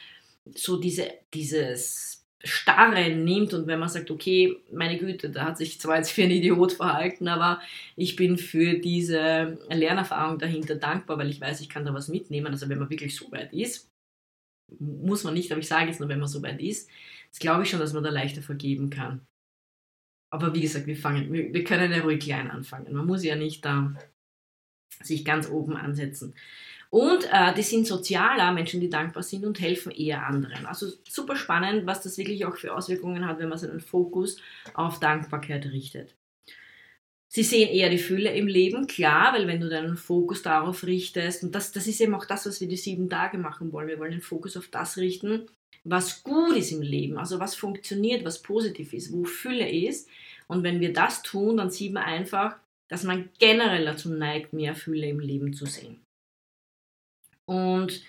so 0.55 0.79
diese, 0.79 1.11
dieses 1.35 2.10
Starre 2.43 3.11
nimmt 3.15 3.53
und 3.53 3.67
wenn 3.67 3.79
man 3.79 3.91
sagt, 3.91 4.11
okay, 4.11 4.57
meine 4.73 4.99
Güte, 4.99 5.29
da 5.29 5.47
hat 5.47 5.59
sich 5.59 5.79
zwar 5.79 5.99
jetzt 5.99 6.13
für 6.13 6.23
ein 6.23 6.31
Idiot 6.31 6.73
verhalten, 6.73 7.29
aber 7.29 7.61
ich 7.97 8.17
bin 8.17 8.39
für 8.39 8.79
diese 8.79 9.59
Lernerfahrung 9.69 10.39
dahinter 10.39 10.77
dankbar, 10.77 11.19
weil 11.19 11.29
ich 11.29 11.41
weiß, 11.41 11.61
ich 11.61 11.69
kann 11.69 11.85
da 11.85 11.93
was 11.93 12.09
mitnehmen. 12.09 12.47
Also 12.47 12.69
wenn 12.69 12.79
man 12.79 12.89
wirklich 12.89 13.15
so 13.15 13.31
weit 13.31 13.53
ist, 13.53 13.91
muss 14.79 15.25
man 15.25 15.35
nicht, 15.35 15.53
aber 15.53 15.61
ich 15.61 15.69
sage 15.69 15.89
jetzt 15.89 16.01
nur, 16.01 16.09
wenn 16.09 16.19
man 16.19 16.29
so 16.29 16.43
weit 16.43 16.61
ist, 16.61 16.89
das 17.31 17.41
glaube 17.41 17.65
ich 17.65 17.71
schon, 17.71 17.81
dass 17.81 17.93
man 17.93 18.05
da 18.05 18.11
leichter 18.11 18.43
vergeben 18.43 18.89
kann. 18.89 19.21
Aber 20.33 20.55
wie 20.55 20.61
gesagt, 20.61 20.87
wir, 20.87 20.97
fangen, 20.97 21.33
wir, 21.33 21.53
wir 21.53 21.65
können 21.65 21.93
ja 21.93 22.01
ruhig 22.01 22.21
klein 22.21 22.51
anfangen. 22.51 22.95
Man 22.95 23.07
muss 23.07 23.25
ja 23.25 23.37
nicht 23.37 23.65
da 23.65 23.95
sich 25.03 25.25
ganz 25.25 25.49
oben 25.49 25.77
ansetzen. 25.77 26.35
Und 26.91 27.25
äh, 27.31 27.55
die 27.55 27.63
sind 27.63 27.87
sozialer, 27.87 28.53
Menschen, 28.53 28.81
die 28.81 28.91
dankbar 28.91 29.23
sind 29.23 29.45
und 29.45 29.61
helfen 29.61 29.93
eher 29.93 30.27
anderen. 30.27 30.67
Also 30.67 30.89
super 31.09 31.37
spannend, 31.37 31.87
was 31.87 32.03
das 32.03 32.19
wirklich 32.19 32.45
auch 32.45 32.57
für 32.57 32.75
Auswirkungen 32.75 33.27
hat, 33.27 33.39
wenn 33.39 33.49
man 33.49 33.59
seinen 33.59 33.81
Fokus 33.81 34.39
auf 34.75 34.99
Dankbarkeit 34.99 35.67
richtet. 35.67 36.17
Sie 37.33 37.45
sehen 37.45 37.69
eher 37.69 37.91
die 37.91 37.99
Fülle 37.99 38.35
im 38.35 38.49
Leben, 38.49 38.89
klar, 38.89 39.33
weil 39.33 39.47
wenn 39.47 39.61
du 39.61 39.69
deinen 39.69 39.97
Fokus 39.97 40.43
darauf 40.43 40.83
richtest, 40.83 41.45
und 41.45 41.55
das, 41.55 41.71
das 41.71 41.87
ist 41.87 42.01
eben 42.01 42.17
auch 42.17 42.25
das, 42.25 42.45
was 42.45 42.61
wir 42.61 42.67
die 42.67 42.77
sieben 42.77 43.09
Tage 43.09 43.39
machen 43.39 43.73
wollen, 43.73 43.87
wir 43.87 44.01
wollen 44.01 44.11
den 44.11 44.21
Fokus 44.21 44.57
auf 44.57 44.67
das 44.67 44.97
richten, 44.97 45.47
was 45.85 46.25
gut 46.25 46.57
ist 46.57 46.73
im 46.73 46.83
Leben, 46.83 47.19
also 47.19 47.39
was 47.39 47.55
funktioniert, 47.55 48.25
was 48.25 48.43
positiv 48.43 48.93
ist, 48.93 49.13
wo 49.13 49.23
Fülle 49.23 49.71
ist. 49.71 50.09
Und 50.49 50.65
wenn 50.65 50.81
wir 50.81 50.93
das 50.93 51.23
tun, 51.23 51.59
dann 51.59 51.71
sieht 51.71 51.93
man 51.93 52.03
einfach, 52.03 52.57
dass 52.89 53.05
man 53.05 53.29
generell 53.39 53.85
dazu 53.85 54.11
neigt, 54.11 54.53
mehr 54.53 54.75
Fülle 54.75 55.07
im 55.07 55.21
Leben 55.21 55.53
zu 55.53 55.67
sehen. 55.67 56.01
Und 57.51 58.05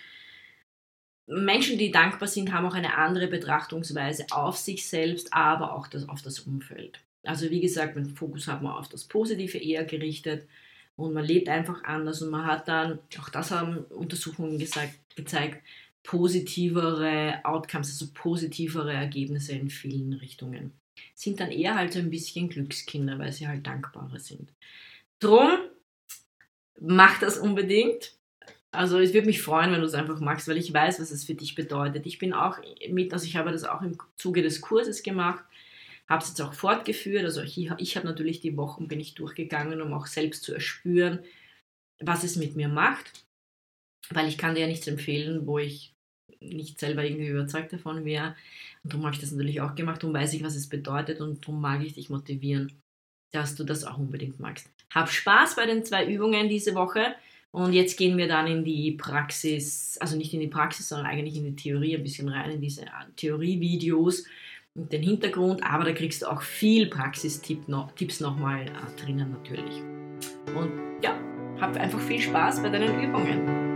Menschen, 1.25 1.80
die 1.80 1.89
dankbar 1.89 2.27
sind, 2.27 2.54
haben 2.54 2.67
auch 2.67 2.75
eine 2.75 2.95
andere 2.95 3.25
Betrachtungsweise 3.25 4.27
auf 4.30 4.56
sich 4.56 4.88
selbst, 4.88 5.34
aber 5.34 5.73
auch 5.73 5.88
das, 5.88 6.08
auf 6.08 6.21
das 6.21 6.41
Umfeld. 6.41 6.99
Also 7.23 7.49
wie 7.49 7.60
gesagt, 7.60 7.95
den 7.95 8.15
Fokus 8.15 8.47
hat 8.47 8.62
man 8.62 8.73
auf 8.73 8.88
das 8.88 9.04
Positive 9.06 9.58
eher 9.58 9.84
gerichtet 9.84 10.47
und 10.95 11.13
man 11.13 11.25
lebt 11.25 11.49
einfach 11.49 11.84
anders 11.86 12.21
und 12.21 12.30
man 12.30 12.45
hat 12.45 12.67
dann, 12.67 12.99
auch 13.19 13.30
das 13.30 13.49
haben 13.49 13.80
Untersuchungen 13.86 14.60
gesagt, 14.60 14.93
gezeigt, 15.15 15.65
positivere 16.04 17.39
Outcomes, 17.43 17.89
also 17.89 18.12
positivere 18.13 18.93
Ergebnisse 18.93 19.54
in 19.54 19.71
vielen 19.71 20.13
Richtungen. 20.13 20.71
sind 21.15 21.39
dann 21.39 21.49
eher 21.49 21.73
halt 21.73 21.93
so 21.93 21.99
ein 21.99 22.12
bisschen 22.12 22.47
Glückskinder, 22.47 23.17
weil 23.17 23.32
sie 23.32 23.47
halt 23.47 23.65
dankbarer 23.65 24.19
sind. 24.19 24.54
Drum, 25.19 25.49
mach 26.80 27.19
das 27.19 27.39
unbedingt. 27.39 28.20
Also 28.73 28.99
es 28.99 29.13
würde 29.13 29.27
mich 29.27 29.41
freuen, 29.41 29.71
wenn 29.71 29.81
du 29.81 29.86
es 29.86 29.93
einfach 29.93 30.19
magst, 30.21 30.47
weil 30.47 30.57
ich 30.57 30.73
weiß, 30.73 31.01
was 31.01 31.12
es 31.12 31.25
für 31.25 31.36
dich 31.36 31.55
bedeutet. 31.55 32.05
Ich 32.05 32.19
bin 32.19 32.34
auch 32.34 32.57
mit, 32.89 33.12
also 33.12 33.25
ich 33.25 33.36
habe 33.36 33.51
das 33.51 33.65
auch 33.65 33.81
im 33.81 33.97
Zuge 34.15 34.41
des 34.41 34.62
Kurses 34.62 35.03
gemacht, 35.03 35.43
habe 36.07 36.23
es 36.23 36.29
jetzt 36.29 36.41
auch 36.41 36.53
fortgeführt. 36.53 37.25
Also 37.25 37.41
ich, 37.41 37.57
ich 37.57 37.97
habe 37.97 38.07
natürlich 38.07 38.39
die 38.39 38.55
Wochen 38.55 38.88
bin 38.88 39.01
ich 39.01 39.13
durchgegangen, 39.13 39.81
um 39.81 39.93
auch 39.93 40.07
selbst 40.07 40.43
zu 40.43 40.53
erspüren, 40.53 41.19
was 41.99 42.23
es 42.23 42.38
mit 42.38 42.55
mir 42.55 42.69
macht. 42.69 43.25
Weil 44.10 44.27
ich 44.27 44.38
kann 44.38 44.55
dir 44.55 44.62
ja 44.62 44.67
nichts 44.67 44.88
empfehlen, 44.88 45.45
wo 45.47 45.60
ich 45.60 45.93
nicht 46.39 46.79
selber 46.79 47.03
irgendwie 47.03 47.27
überzeugt 47.27 47.73
davon 47.73 48.05
wäre. 48.05 48.36
Und 48.84 48.93
darum 48.93 49.05
habe 49.05 49.15
ich 49.15 49.21
das 49.21 49.31
natürlich 49.31 49.62
auch 49.62 49.75
gemacht, 49.75 50.01
darum 50.01 50.15
weiß 50.15 50.34
ich, 50.34 50.43
was 50.43 50.55
es 50.55 50.69
bedeutet 50.69 51.21
und 51.21 51.43
darum 51.43 51.62
mag 51.62 51.84
ich 51.84 51.93
dich 51.93 52.10
motivieren, 52.10 52.71
dass 53.31 53.55
du 53.55 53.63
das 53.63 53.84
auch 53.84 53.97
unbedingt 53.97 54.39
magst. 54.39 54.69
Hab 54.89 55.10
Spaß 55.10 55.55
bei 55.55 55.65
den 55.65 55.86
zwei 55.86 56.05
Übungen 56.05 56.49
diese 56.49 56.73
Woche 56.73 57.15
und 57.51 57.73
jetzt 57.73 57.97
gehen 57.97 58.17
wir 58.17 58.27
dann 58.27 58.47
in 58.47 58.63
die 58.63 58.93
Praxis, 58.93 59.97
also 59.99 60.15
nicht 60.15 60.33
in 60.33 60.39
die 60.39 60.47
Praxis, 60.47 60.87
sondern 60.87 61.07
eigentlich 61.07 61.35
in 61.35 61.43
die 61.43 61.55
Theorie 61.55 61.97
ein 61.97 62.03
bisschen 62.03 62.29
rein, 62.29 62.51
in 62.51 62.61
diese 62.61 62.85
Theorievideos 63.17 64.25
und 64.73 64.91
den 64.91 65.03
Hintergrund, 65.03 65.61
aber 65.63 65.83
da 65.83 65.91
kriegst 65.91 66.21
du 66.21 66.27
auch 66.27 66.41
viel 66.41 66.87
Praxistipps 66.87 67.67
noch, 67.67 67.91
nochmal 68.21 68.67
äh, 68.67 69.01
drinnen 69.01 69.31
natürlich. 69.31 69.81
Und 70.55 70.71
ja, 71.03 71.19
hab 71.59 71.75
einfach 71.75 71.99
viel 71.99 72.21
Spaß 72.21 72.61
bei 72.61 72.69
deinen 72.69 73.03
Übungen. 73.03 73.70